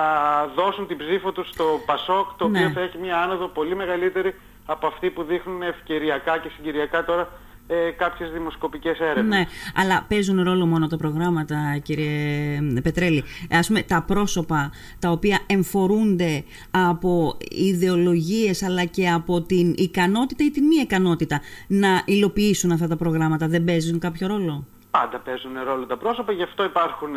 δώσουν 0.57 0.87
την 0.87 0.97
ψήφο 0.97 1.33
τους 1.33 1.49
στο 1.49 1.64
Πασόκ 1.87 2.27
το 2.37 2.45
οποίο 2.45 2.61
Ναι. 2.61 2.71
θα 2.73 2.81
έχει 2.81 2.99
μια 2.99 3.19
άνοδο 3.19 3.47
πολύ 3.49 3.77
μεγαλύτερη 3.77 4.35
από 4.67 4.87
αυτή 4.87 5.11
που 5.11 5.23
δείχνουν 5.23 5.62
ευκαιριακά 5.62 6.38
και 6.38 6.49
συγκυριακά 6.57 7.05
τώρα 7.05 7.29
ε, 7.67 7.90
κάποιες 7.90 8.31
δημοσκοπικές 8.31 8.99
έρευνες. 8.99 9.38
Ναι, 9.38 9.45
αλλά 9.75 10.05
παίζουν 10.09 10.43
ρόλο 10.43 10.67
μόνο 10.67 10.87
τα 10.87 10.97
προγράμματα, 10.97 11.79
κύριε 11.83 12.61
Πετρέλη. 12.83 13.25
Ας 13.51 13.67
πούμε, 13.67 13.83
τα 13.83 14.03
πρόσωπα 14.07 14.71
τα 14.99 15.11
οποία 15.11 15.38
εμφορούνται 15.47 16.45
από 16.71 17.37
ιδεολογίες 17.51 18.62
αλλά 18.62 18.85
και 18.85 19.11
από 19.11 19.43
την 19.43 19.75
ικανότητα 19.77 20.45
ή 20.45 20.51
την 20.51 20.67
μη 20.67 20.77
ικανότητα 20.77 21.40
να 21.67 22.03
υλοποιήσουν 22.05 22.71
αυτά 22.71 22.88
τα 22.88 22.97
προγράμματα 22.97 23.49
δεν 23.49 23.64
παίζουν 23.64 23.99
κάποιο 23.99 24.27
ρόλο; 24.27 24.67
Πάντα 24.90 25.19
παίζουν 25.19 25.53
ρόλο 25.64 25.87
τα 25.87 25.97
πρόσωπα, 25.97 26.33
γι' 26.33 26.43
αυτό 26.43 26.64
υπάρχουν 26.64 27.11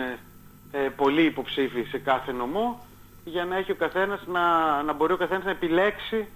ε, 0.71 0.83
ε, 0.83 0.89
πολλοί 0.89 1.21
υποψήφοι 1.25 1.83
σε 1.83 1.97
κάθε 1.97 2.31
νομό 2.31 2.85
για 3.25 3.45
να 3.45 3.57
έχει 3.57 3.71
ο 3.71 3.75
καθένας 3.75 4.19
να, 4.27 4.41
να 4.83 4.93
μπορεί 4.93 5.13
ο 5.13 5.17
καθένας 5.17 5.43
να 5.43 5.51
επιλέξει 5.51 6.27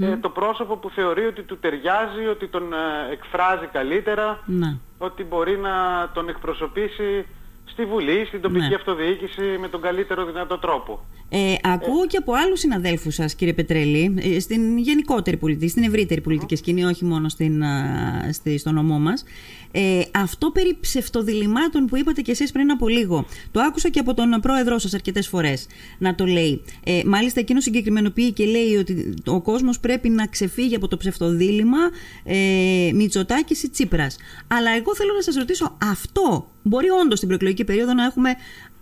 ε, 0.00 0.16
το 0.16 0.28
πρόσωπο 0.30 0.76
που 0.76 0.90
θεωρεί 0.90 1.26
ότι 1.26 1.42
του 1.42 1.58
ταιριάζει, 1.58 2.26
ότι 2.26 2.48
τον 2.48 2.72
ε, 2.72 3.12
εκφράζει 3.12 3.66
καλύτερα, 3.66 4.42
Ναι. 4.46 4.76
ότι 4.98 5.24
μπορεί 5.24 5.56
να 5.58 6.08
τον 6.14 6.28
εκπροσωπήσει 6.28 7.26
στη 7.68 7.84
Βουλή, 7.84 8.24
στην 8.26 8.40
τοπική 8.40 8.68
Ναι. 8.68 8.74
αυτοδιοίκηση 8.74 9.42
με 9.60 9.68
τον 9.68 9.80
καλύτερο 9.80 10.24
δυνατό 10.24 10.58
τρόπο. 10.58 11.04
Ε, 11.28 11.54
ακούω 11.62 12.06
και 12.06 12.16
από 12.16 12.32
άλλους 12.32 12.60
συναδέλφους 12.60 13.14
σας, 13.14 13.34
κύριε 13.34 13.52
Πετρέλη, 13.54 14.14
ε, 14.18 14.40
στην 14.40 14.78
γενικότερη 14.78 15.36
πολιτική, 15.36 15.68
στην 15.68 15.82
ευρύτερη 15.82 16.20
πολιτική 16.20 16.56
σκηνή, 16.56 16.84
όχι 16.84 17.04
μόνο 17.04 17.28
στην, 17.28 17.62
α, 17.62 18.32
στη, 18.32 18.58
στο 18.58 18.72
νομό 18.72 18.98
μας, 18.98 19.24
ε, 19.70 20.02
αυτό 20.14 20.50
περί 20.50 20.76
ψευτοδιλημάτων 20.80 21.86
που 21.86 21.96
είπατε 21.96 22.20
κι 22.22 22.30
εσείς 22.30 22.52
πριν 22.52 22.70
από 22.70 22.88
λίγο, 22.88 23.26
το 23.50 23.60
άκουσα 23.60 23.88
και 23.88 23.98
από 23.98 24.14
τον 24.14 24.38
πρόεδρό 24.42 24.78
σας 24.78 24.94
αρκετές 24.94 25.28
φορές 25.28 25.66
να 25.98 26.14
το 26.14 26.26
λέει. 26.26 26.62
Ε, 26.84 27.00
μάλιστα 27.06 27.40
εκείνος 27.40 27.62
συγκεκριμενοποιεί 27.62 28.32
και 28.32 28.44
λέει 28.44 28.76
ότι 28.76 29.14
ο 29.26 29.40
κόσμος 29.40 29.80
πρέπει 29.80 30.08
να 30.08 30.26
ξεφύγει 30.26 30.74
από 30.74 30.88
το 30.88 30.96
ψευτοδίλημα 30.96 31.78
ε, 32.24 32.90
Μητσοτάκης 32.94 33.62
ή 33.62 33.70
Τσίπρας. 33.70 34.16
Αλλά 34.46 34.70
εγώ 34.70 34.94
θέλω 34.94 35.12
να 35.14 35.22
σας 35.22 35.34
ρωτήσω, 35.34 35.76
αυτό 35.82 36.50
μπορεί 36.66 36.88
όντως 36.90 37.16
στην 37.16 37.28
προεκλογική 37.28 37.64
περίοδο 37.64 37.94
να 37.94 38.04
έχουμε 38.04 38.30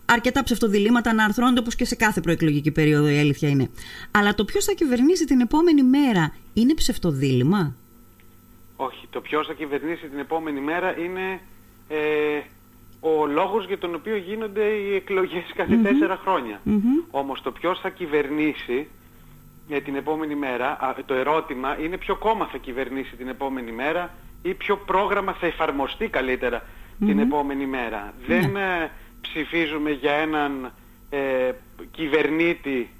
αρκετά 0.05 0.43
ψευτοδιλήμματα 0.43 1.15
να 1.15 1.25
αρθρώνονται 1.25 1.61
όπως 1.61 1.75
και 1.75 1.85
σε 1.85 1.95
κάθε 1.95 2.21
προεκλογική 2.21 2.71
περίοδο 2.71 3.09
η 3.09 3.19
αλήθεια 3.19 3.49
είναι. 3.49 3.71
Αλλά 4.11 4.35
το 4.35 4.45
ποιος 4.45 4.65
θα 4.65 4.73
κυβερνήσει 4.73 5.25
την 5.25 5.41
επόμενη 5.41 5.83
μέρα 5.83 6.35
είναι 6.53 6.75
ψευτοδίλημα; 6.75 7.75
Όχι, 8.77 9.07
το 9.11 9.21
ποιος 9.21 9.47
θα 9.47 9.53
κυβερνήσει 9.53 10.07
την 10.09 10.19
επόμενη 10.19 10.61
μέρα 10.61 10.99
είναι 10.99 11.41
ε, 11.89 12.41
ο 13.01 13.27
λόγος 13.27 13.67
για 13.67 13.79
τον 13.79 13.95
οποίο 13.95 14.17
γίνονται 14.17 14.65
οι 14.65 14.95
εκλογές 14.95 15.53
κάθε 15.55 15.77
τέσσερα 15.77 16.17
χρόνια. 16.17 16.61
Όμως 17.11 17.43
το 17.43 17.53
ποιος 17.53 17.81
θα 17.81 17.91
κυβερνήσει 17.91 18.89
ε, 19.69 19.81
την 19.81 19.95
επόμενη 19.95 20.35
μέρα, 20.35 20.71
α, 20.81 20.95
το 21.07 21.15
ερώτημα 21.15 21.79
είναι 21.81 21.97
ποιο 21.97 22.17
κόμμα 22.17 22.47
θα 22.47 22.59
κυβερνήσει 22.59 23.17
την 23.17 23.29
επόμενη 23.29 23.73
μέρα 23.73 24.15
ή 24.43 24.55
ποιο 24.55 24.77
πρόγραμμα 24.77 25.33
θα 25.33 25.47
εφαρμοστεί 25.47 26.09
καλύτερα 26.09 26.63
την 26.99 27.19
επόμενη 27.19 27.67
μέρα. 27.67 28.13
Δεν 28.27 28.57
ε, 28.57 28.91
ψηφίζουμε 29.21 29.91
για 29.91 30.13
έναν 30.13 30.73
ε, 31.11 31.51
κυβερνήτη 31.91 32.91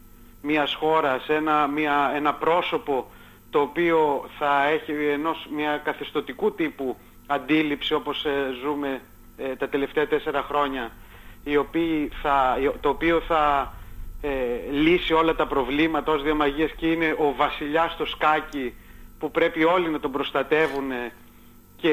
μιας 0.43 0.75
χώρας, 0.75 1.29
ένα, 1.29 1.67
μια, 1.67 2.13
ένα 2.15 2.35
πρόσωπο 2.35 3.11
το 3.51 3.61
οποίο 3.61 4.25
θα 4.39 4.69
έχει 4.69 4.93
ενός 4.93 5.49
μια 5.55 5.77
καθεστωτικού 5.85 6.55
τύπου 6.55 6.97
αντίληψη 7.27 7.95
όπως 7.95 8.25
ε, 8.25 8.31
ζούμε 8.63 9.01
ε, 9.37 9.57
τα 9.57 9.69
τελευταία 9.69 10.07
τέσσερα 10.07 10.43
χρόνια 10.43 10.91
η 11.45 11.57
οποία 11.57 12.09
θα, 12.23 12.59
η- 12.63 12.79
το 12.81 12.89
οποίο 12.89 13.21
θα 13.21 13.73
ε, 14.23 14.29
λύσει 14.71 15.13
όλα 15.13 15.35
τα 15.35 15.47
προβλήματα 15.47 16.13
ως 16.13 16.23
διαμαγείας 16.23 16.71
και 16.77 16.87
είναι 16.87 17.15
ο 17.19 17.33
βασιλιάς 17.37 17.93
στο 17.93 18.07
σκάκι 18.07 18.75
που 19.19 19.31
πρέπει 19.31 19.65
όλοι 19.65 19.89
να 19.89 20.01
τον 20.01 20.13
προστατεύουν 20.13 20.91
ε, 20.91 21.13
και 21.77 21.93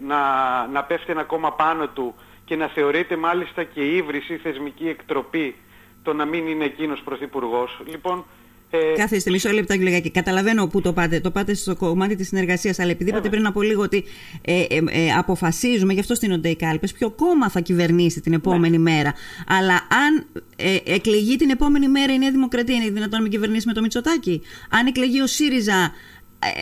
να, 0.00 0.18
να 0.66 0.84
πέφτει 0.84 1.12
ένα 1.12 1.22
κόμμα 1.24 1.52
πάνω 1.52 1.88
του 1.88 2.14
και 2.44 2.56
να 2.56 2.68
θεωρείται 2.68 3.16
μάλιστα 3.16 3.64
και 3.64 3.80
ύβριση 3.80 4.32
ή 4.32 4.36
θεσμική 4.36 4.88
εκτροπή 4.88 5.54
το 6.02 6.12
να 6.12 6.24
μην 6.24 6.46
είναι 6.46 6.64
εκείνος 6.64 7.00
πρωθυπουργός. 7.00 7.80
Λοιπόν, 7.86 8.24
ε, 8.70 8.96
Κάθεστε 8.96 9.30
μισό 9.30 9.50
λεπτάκι 9.50 9.82
λιγάκι. 9.82 10.10
Καταλαβαίνω 10.10 10.66
πού 10.66 10.80
το 10.80 10.92
πάτε. 10.92 11.20
Το 11.20 11.30
πάτε 11.30 11.54
στο 11.54 11.76
κομμάτι 11.76 12.16
της 12.16 12.28
συνεργασίας. 12.28 12.78
Αλλά 12.78 12.90
επειδή 12.90 13.10
είπατε 13.10 13.28
πριν 13.28 13.46
από 13.46 13.62
λίγο 13.62 13.82
ότι 13.82 14.04
ε, 14.42 14.60
ε, 14.60 14.78
ε, 14.90 15.12
αποφασίζουμε, 15.12 15.92
γι' 15.92 16.00
αυτό 16.00 16.14
στείνονται 16.14 16.48
οι 16.48 16.56
κάλπες, 16.56 16.92
ποιο 16.92 17.10
κόμμα 17.10 17.50
θα 17.50 17.60
κυβερνήσει 17.60 18.20
την 18.20 18.32
επόμενη 18.32 18.78
μέρα. 18.78 19.14
Αλλά 19.46 19.74
αν 19.74 20.42
ε, 20.56 20.76
εκλεγεί 20.94 21.36
την 21.36 21.50
επόμενη 21.50 21.88
μέρα 21.88 22.12
η 22.12 22.18
Νέα 22.18 22.30
Δημοκρατία, 22.30 22.74
είναι 22.74 22.84
δυνατόν 22.84 23.10
να 23.10 23.20
μην 23.20 23.30
κυβερνήσει 23.30 23.66
με 23.66 23.72
το 23.72 23.80
Μητσοτάκι. 23.80 24.42
Αν 24.70 24.86
εκλεγεί 24.86 25.20
ο 25.20 25.26
ΣΥΡΙΖΑ, 25.26 25.92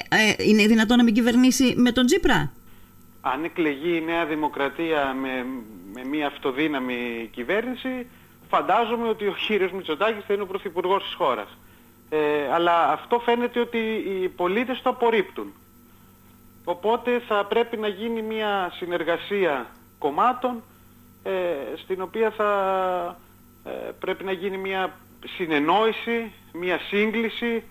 ε, 0.09 0.17
ε, 0.17 0.35
είναι 0.49 0.67
δυνατόν 0.67 0.97
να 0.97 1.03
μην 1.03 1.15
κυβερνήσει 1.15 1.75
με 1.77 1.93
τον 1.93 2.07
Τζίπρα; 2.07 2.53
αν 3.21 3.45
εκλεγεί 3.45 3.97
η 3.97 4.01
Νέα 4.01 4.27
Δημοκρατία 4.27 5.15
με, 5.21 5.47
με 5.95 6.05
μια 6.05 6.27
αυτοδύναμη 6.27 7.29
κυβέρνηση, 7.33 8.07
φαντάζομαι 8.49 9.09
ότι 9.09 9.27
ο 9.27 9.35
κύριος 9.47 9.73
Μητσοτάκης 9.73 10.25
θα 10.27 10.35
είναι 10.35 10.43
ο 10.43 10.47
πρωθυπουργός 10.47 11.03
της 11.03 11.15
χώρας. 11.15 11.59
Ε, 12.09 12.53
αλλά 12.53 12.89
αυτό 12.93 13.19
φαίνεται 13.19 13.61
ότι 13.61 13.79
οι 13.79 14.29
πολίτες 14.29 14.81
το 14.83 14.91
απορρίπτουν. 14.91 15.53
Οπότε 16.65 17.23
θα 17.29 17.47
πρέπει 17.47 17.77
να 17.77 17.89
γίνει 17.89 18.23
μια 18.23 18.73
συνεργασία 18.75 19.67
κομμάτων 19.99 20.63
ε, 21.23 21.31
στην 21.77 22.03
οποία 22.03 22.31
θα 22.31 22.51
ε, 23.65 23.71
πρέπει 23.99 24.25
να 24.25 24.33
γίνει 24.33 24.57
μια 24.57 24.97
συνεννόηση, 25.37 26.33
μια 26.53 26.79
σύγκληση 26.79 27.65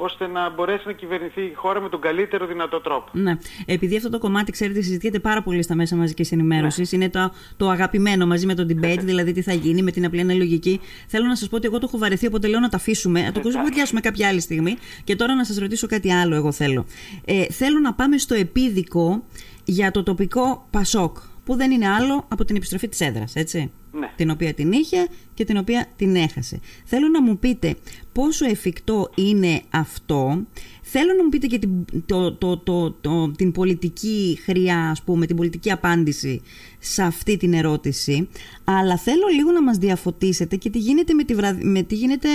ώστε 0.00 0.26
να 0.26 0.50
μπορέσει 0.50 0.82
να 0.86 0.92
κυβερνηθεί 0.92 1.42
η 1.42 1.52
χώρα 1.54 1.80
με 1.80 1.88
τον 1.88 2.00
καλύτερο 2.00 2.46
δυνατό 2.46 2.80
τρόπο. 2.80 3.10
Ναι. 3.12 3.38
Επειδή 3.66 3.96
αυτό 3.96 4.10
το 4.10 4.18
κομμάτι, 4.18 4.52
ξέρετε, 4.52 4.80
συζητιέται 4.80 5.18
πάρα 5.18 5.42
πολύ 5.42 5.62
στα 5.62 5.74
μέσα 5.74 5.96
μαζικής 5.96 6.32
ενημέρωσης. 6.32 6.92
Είναι 6.92 7.10
το, 7.10 7.32
το 7.56 7.68
αγαπημένο 7.68 8.26
μαζί 8.26 8.46
με 8.46 8.54
το 8.54 8.66
debate, 8.68 9.00
δηλαδή 9.10 9.32
τι 9.32 9.42
θα 9.42 9.52
γίνει 9.52 9.82
με 9.82 9.90
την 9.90 10.04
απλή 10.04 10.20
αναλογική. 10.20 10.80
Θέλω 11.06 11.26
να 11.26 11.34
σας 11.36 11.48
πω 11.48 11.56
ότι 11.56 11.66
εγώ 11.66 11.78
το 11.78 11.84
έχω 11.88 11.98
βαρεθεί, 11.98 12.26
οπότε 12.26 12.48
λέω 12.48 12.60
να 12.60 12.68
το 12.68 12.76
αφήσουμε, 12.76 13.22
να 13.22 13.32
το 13.32 13.40
κουβεντιάσουμε 13.40 14.00
κάποια 14.00 14.28
άλλη 14.28 14.40
στιγμή. 14.40 14.76
Και 15.04 15.16
τώρα 15.16 15.34
να 15.34 15.44
σας 15.44 15.58
ρωτήσω 15.58 15.86
κάτι 15.86 16.12
άλλο, 16.12 16.34
εγώ 16.34 16.52
θέλω. 16.52 16.86
Ε, 17.24 17.44
θέλω 17.44 17.78
να 17.78 17.94
πάμε 17.94 18.18
στο 18.18 18.34
επίδικο 18.34 19.22
για 19.64 19.90
το 19.90 20.02
τοπικό 20.02 20.66
Πασόκ, 20.70 21.18
που 21.44 21.56
δεν 21.56 21.70
είναι 21.70 21.88
άλλο 21.88 22.24
από 22.28 22.44
την 22.44 22.56
επιστροφή 22.56 22.88
της 22.88 23.00
έδρας, 23.00 23.34
έτσι. 23.34 23.70
Ναι. 23.92 24.10
Την 24.16 24.30
οποία 24.30 24.54
την 24.54 24.72
είχε 24.72 25.08
και 25.34 25.44
την 25.44 25.56
οποία 25.56 25.86
την 25.96 26.16
έχασε. 26.16 26.60
Θέλω 26.84 27.08
να 27.08 27.22
μου 27.22 27.38
πείτε 27.38 27.74
πόσο 28.12 28.46
εφικτό 28.46 29.10
είναι 29.14 29.62
αυτό. 29.70 30.44
Θέλω 30.82 31.12
να 31.16 31.22
μου 31.24 31.28
πείτε 31.28 31.46
και 31.46 31.58
την, 31.58 31.70
το, 32.06 32.32
το, 32.32 32.56
το, 32.56 32.90
το, 32.90 33.30
την 33.30 33.52
πολιτική 33.52 34.38
χρειά, 34.44 34.90
ας 34.90 35.02
πούμε, 35.02 35.26
την 35.26 35.36
πολιτική 35.36 35.70
απάντηση 35.70 36.42
σε 36.78 37.02
αυτή 37.02 37.36
την 37.36 37.52
ερώτηση. 37.52 38.28
Αλλά 38.64 38.96
θέλω 38.96 39.26
λίγο 39.34 39.50
να 39.50 39.62
μας 39.62 39.76
διαφωτίσετε 39.78 40.56
και 40.56 40.70
τι 40.70 40.78
γίνεται 40.78 41.14
με, 41.14 41.24
τη 41.24 41.34
βραδ- 41.34 41.62
με, 41.62 41.82
τι 41.82 41.94
γίνεται, 41.94 42.28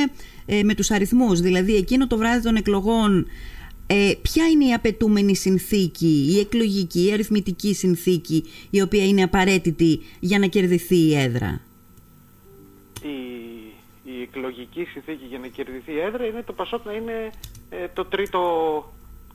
ε, 0.45 0.63
με 0.63 0.73
τους 0.73 0.91
αριθμούς. 0.91 1.39
Δηλαδή, 1.39 1.75
εκείνο 1.75 2.07
το 2.07 2.17
βράδυ 2.17 2.41
των 2.41 2.55
εκλογών 2.55 3.25
ε, 3.87 4.11
ποια 4.21 4.47
είναι 4.47 4.65
η 4.65 4.73
απαιτούμενη 4.73 5.35
συνθήκη, 5.35 6.33
η 6.35 6.39
εκλογική, 6.39 7.07
η 7.07 7.11
αριθμητική 7.11 7.73
συνθήκη 7.73 8.43
η 8.69 8.81
οποία 8.81 9.05
είναι 9.05 9.23
απαραίτητη 9.23 9.99
για 10.19 10.39
να 10.39 10.47
κερδιθεί 10.47 10.95
η 10.95 11.15
έδρα; 11.15 11.61
η, 13.01 13.15
η 14.03 14.21
εκλογική 14.21 14.83
συνθήκη 14.83 15.25
για 15.25 15.39
να 15.39 15.47
κερδιθεί 15.47 15.91
η 15.91 15.99
έδρα 15.99 16.25
είναι 16.25 16.43
το 16.43 16.53
Πασόκ 16.53 16.85
να 16.85 16.93
είναι 16.93 17.29
ε, 17.69 17.87
το 17.93 18.05
τρίτο 18.05 18.39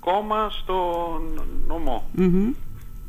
κόμμα 0.01 0.51
στο 0.51 0.77
νομό. 1.67 2.11
Μμμ. 2.13 2.53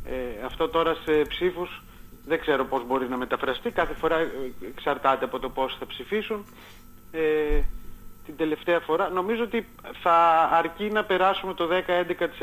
Ε, 0.04 0.44
αυτό 0.44 0.68
τώρα 0.68 0.94
σε 0.94 1.12
ψήφους 1.28 1.82
δεν 2.26 2.40
ξέρω 2.40 2.64
πώς 2.64 2.86
μπορεί 2.86 3.08
να 3.08 3.16
μεταφραστεί. 3.16 3.70
Κάθε 3.70 3.94
φορά 3.94 4.18
ε, 4.18 4.30
εξαρτάται 4.68 5.24
από 5.24 5.38
το 5.38 5.48
πώς 5.48 5.76
θα 5.78 5.86
ψηφίσουν. 5.86 6.44
Ε, 7.12 7.60
την 8.26 8.36
τελευταία 8.36 8.80
φορά 8.80 9.08
νομίζω 9.08 9.42
ότι 9.42 9.66
θα 10.02 10.48
αρκεί 10.52 10.84
να 10.84 11.04
περάσουμε 11.04 11.54
το 11.54 11.68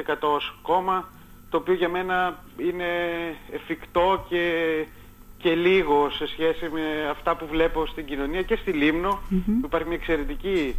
10-11% 0.08 0.14
ως 0.22 0.56
κόμμα 0.62 1.08
το 1.50 1.58
οποίο 1.58 1.74
για 1.74 1.90
μένα 1.90 2.44
είναι 2.58 2.86
εφικτό 3.52 4.26
και, 4.30 4.46
και 5.38 5.56
λίγο 5.56 6.10
σε 6.10 6.28
σχέση 6.28 6.70
με 6.74 7.08
αυτά 7.10 7.36
που 7.36 7.48
βλέπω 7.48 7.86
στην 7.86 8.06
κοινωνία 8.06 8.42
και 8.42 8.56
στη 8.56 8.72
Λίμνο 8.72 9.20
που 9.30 9.66
υπάρχει 9.66 9.88
μια 9.88 9.98
εξαιρετική 9.98 10.76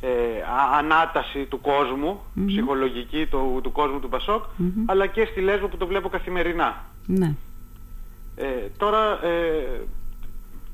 ε, 0.00 0.08
α- 0.42 0.78
ανάταση 0.78 1.44
του 1.44 1.60
κόσμου, 1.60 2.20
ψυχολογική 2.46 3.26
του, 3.26 3.60
του 3.62 3.72
κόσμου 3.72 4.00
του 4.00 4.08
Πασόκ, 4.08 4.44
αλλά 4.86 5.06
και 5.06 5.24
στη 5.30 5.40
Λέσβο 5.40 5.68
που 5.68 5.76
το 5.76 5.86
βλέπω 5.86 6.08
καθημερινά. 6.08 6.84
Ναι. 7.06 7.34
Ε, 8.36 8.46
τώρα 8.76 9.24
ε, 9.24 9.80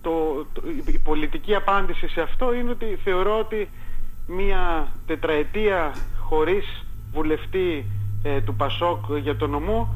το 0.09 0.47
το, 0.53 0.63
η 0.87 0.99
πολιτική 0.99 1.55
απάντηση 1.55 2.09
σε 2.09 2.21
αυτό 2.21 2.55
είναι 2.55 2.71
ότι 2.71 2.99
θεωρώ 3.05 3.39
ότι 3.39 3.69
μία 4.27 4.89
τετραετία 5.07 5.95
χωρίς 6.19 6.85
βουλευτή 7.13 7.87
ε, 8.23 8.41
του 8.41 8.55
Πασόκ 8.55 9.05
για 9.23 9.37
το 9.37 9.47
νομό 9.47 9.95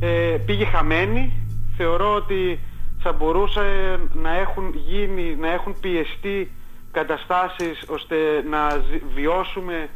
ε, 0.00 0.36
πήγε 0.46 0.64
χαμένη. 0.64 1.32
Θεωρώ 1.76 2.14
ότι 2.14 2.58
θα 2.98 3.12
μπορούσε 3.12 3.98
να 4.12 4.36
έχουν 4.38 4.74
γίνει, 4.74 5.36
να 5.36 5.50
έχουν 5.52 5.74
πιεστεί 5.80 6.50
καταστάσεις 6.92 7.84
ώστε 7.88 8.16
να 8.50 8.82
βιώσουμε 9.14 9.88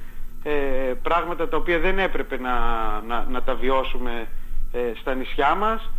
ε, 0.42 0.50
πράγματα 1.02 1.48
τα 1.48 1.56
οποία 1.56 1.78
δεν 1.78 1.98
έπρεπε 1.98 2.38
να, 2.38 2.54
να, 3.06 3.26
να 3.30 3.42
τα 3.42 3.54
βιώσουμε 3.54 4.26
ε, 4.72 4.78
στα 5.00 5.14
νησιά 5.14 5.54
μας. 5.54 5.90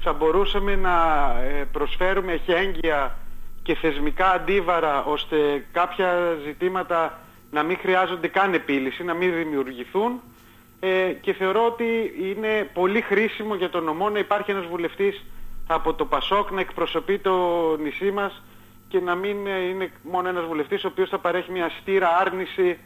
Θα 0.00 0.12
μπορούσαμε 0.12 0.76
να 0.76 0.96
ε, 1.42 1.64
προσφέρουμε 1.72 2.32
εχέγγυα 2.32 3.16
και 3.62 3.74
θεσμικά 3.74 4.30
αντίβαρα 4.30 5.04
ώστε 5.04 5.66
κάποια 5.72 6.36
ζητήματα 6.44 7.18
να 7.50 7.62
μην 7.62 7.78
χρειάζονται 7.78 8.28
καν 8.28 8.54
επίλυση, 8.54 9.04
να 9.04 9.14
μην 9.14 9.34
δημιουργηθούν. 9.34 10.20
Ε, 10.80 11.12
και 11.20 11.32
θεωρώ 11.32 11.66
ότι 11.66 12.14
είναι 12.20 12.70
πολύ 12.72 13.00
χρήσιμο 13.00 13.54
για 13.54 13.70
τον 13.70 13.84
νομό 13.84 14.10
να 14.10 14.18
υπάρχει 14.18 14.50
ένας 14.50 14.66
βουλευτής 14.66 15.24
από 15.66 15.94
το 15.94 16.04
Πασόκ 16.04 16.50
να 16.50 16.60
εκπροσωπεί 16.60 17.18
το 17.18 17.36
νησί 17.76 18.10
μας 18.10 18.42
και 18.88 19.00
να 19.00 19.14
μην 19.14 19.46
είναι 19.46 19.90
μόνο 20.02 20.28
ένας 20.28 20.44
βουλευτής 20.44 20.84
ο 20.84 20.88
οποίος 20.88 21.08
θα 21.08 21.18
παρέχει 21.18 21.50
μια 21.50 21.70
στήρα 21.80 22.08
άρνηση 22.20 22.78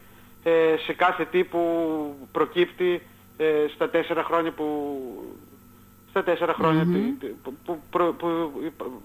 ε, 0.42 0.74
σε 0.84 0.92
κάθε 0.92 1.24
τι 1.24 1.44
που 1.44 1.60
προκύπτει 2.32 3.02
ε, 3.36 3.44
στα 3.74 3.90
τέσσερα 3.90 4.22
χρόνια 4.22 4.50
που 4.50 4.66
στα 6.12 6.22
τέσσερα 6.24 6.54
που, 6.54 7.54
που, 7.90 8.56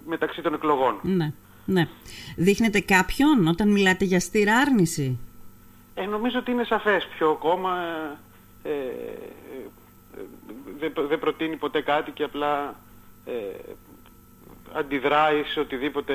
μεταξύ 0.06 0.42
των 0.42 0.54
εκλογών. 0.54 1.00
Ναι, 1.02 1.34
ναι. 1.66 1.88
Δείχνετε 2.36 2.80
κάποιον 2.80 3.48
όταν 3.48 3.72
μιλάτε 3.72 4.06
για 4.06 4.20
στήρα 4.20 4.56
άρνηση. 4.58 5.20
Ε, 5.94 6.06
νομίζω 6.06 6.40
ότι 6.40 6.52
είναι 6.52 6.64
σαφές. 6.64 7.08
Ποιο 7.18 7.38
κόμμα 7.40 7.78
ε, 8.64 8.72
δεν, 10.80 10.94
δεν 11.08 11.20
προτείνει 11.20 11.56
ποτέ 11.56 11.82
κάτι 11.82 12.12
και 12.12 12.24
απλά 12.24 12.76
ε, 13.26 13.32
αντιδράει 14.74 15.44
σε 15.44 15.60
οτιδήποτε 15.60 16.14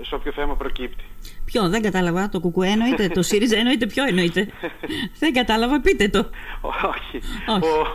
σε 0.00 0.14
όποιο 0.14 0.32
θέμα 0.32 0.56
προκύπτει. 0.56 1.04
Ποιο, 1.44 1.68
δεν 1.68 1.82
κατάλαβα. 1.82 2.28
Το 2.28 2.40
κουκουέ 2.40 2.68
εννοείται, 2.68 3.08
το 3.08 3.22
ΣΥΡΙΖΑ 3.22 3.56
εννοείται, 3.56 3.86
ποιο 3.86 4.04
εννοείται; 4.04 4.48
δεν 5.20 5.32
κατάλαβα, 5.32 5.80
πείτε 5.80 6.08
το. 6.08 6.30
Όχι. 6.60 7.20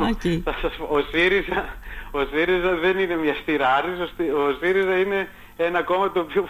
Όχι. 0.01 0.43
Ο, 0.89 0.97
ο, 0.97 1.01
ΣΥΡΙΖΑ, 1.11 1.77
ο 2.11 2.19
ΣΥΡΙΖΑ 2.19 2.75
δεν 2.75 2.99
είναι 2.99 3.15
μια 3.15 3.35
στηράρης, 3.41 3.99
ο 4.19 4.57
ΣΥΡΙΖΑ 4.61 4.97
είναι 4.99 5.27
ένα 5.57 5.81
κόμμα 5.81 6.11
το 6.11 6.19
οποίο 6.19 6.47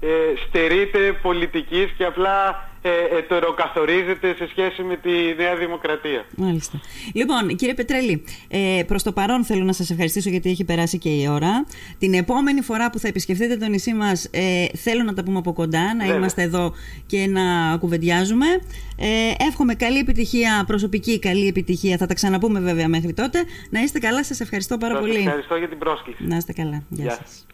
ε, 0.00 0.08
στερείται 0.46 1.12
πολιτικής 1.22 1.90
και 1.96 2.04
απλά 2.04 2.67
ε, 2.82 3.18
ετεροκαθορίζεται 3.18 4.34
σε 4.34 4.48
σχέση 4.48 4.82
με 4.82 4.96
τη 4.96 5.10
Νέα 5.36 5.56
Δημοκρατία. 5.56 6.24
Μάλιστα. 6.36 6.80
Λοιπόν, 7.14 7.56
κύριε 7.56 7.74
Πετρέλη, 7.74 8.24
ε, 8.48 8.82
προς 8.86 9.02
το 9.02 9.12
παρόν 9.12 9.44
θέλω 9.44 9.64
να 9.64 9.72
σας 9.72 9.90
ευχαριστήσω 9.90 10.30
γιατί 10.30 10.50
έχει 10.50 10.64
περάσει 10.64 10.98
και 10.98 11.08
η 11.08 11.28
ώρα. 11.30 11.66
Την 11.98 12.14
επόμενη 12.14 12.60
φορά 12.60 12.90
που 12.90 12.98
θα 12.98 13.08
επισκεφτείτε 13.08 13.56
το 13.56 13.66
νησί 13.66 13.94
μας 13.94 14.24
ε, 14.24 14.64
θέλω 14.76 15.02
να 15.02 15.14
τα 15.14 15.22
πούμε 15.24 15.38
από 15.38 15.52
κοντά, 15.52 15.94
να 15.94 16.04
είμαστε 16.04 16.42
εδώ 16.42 16.72
και 17.06 17.26
να 17.26 17.76
κουβεντιάζουμε. 17.76 18.46
Ε, 18.96 19.44
εύχομαι 19.48 19.74
καλή 19.74 19.98
επιτυχία, 19.98 20.64
προσωπική 20.66 21.18
καλή 21.18 21.46
επιτυχία. 21.46 21.96
Θα 21.96 22.06
τα 22.06 22.14
ξαναπούμε 22.14 22.60
βέβαια 22.60 22.88
μέχρι 22.88 23.12
τότε. 23.12 23.44
Να 23.70 23.80
είστε 23.80 23.98
καλά, 23.98 24.24
σας 24.24 24.40
ευχαριστώ 24.40 24.76
πάρα 24.78 24.94
σας 24.94 25.02
πολύ. 25.02 25.18
Ευχαριστώ 25.18 25.56
για 25.56 25.68
την 25.68 25.78
πρόσκληση. 25.78 26.24
Να 26.26 26.36
είστε 26.36 26.52
καλά. 26.52 26.82
Γεια, 26.88 27.04
Γεια. 27.04 27.14
σας. 27.14 27.46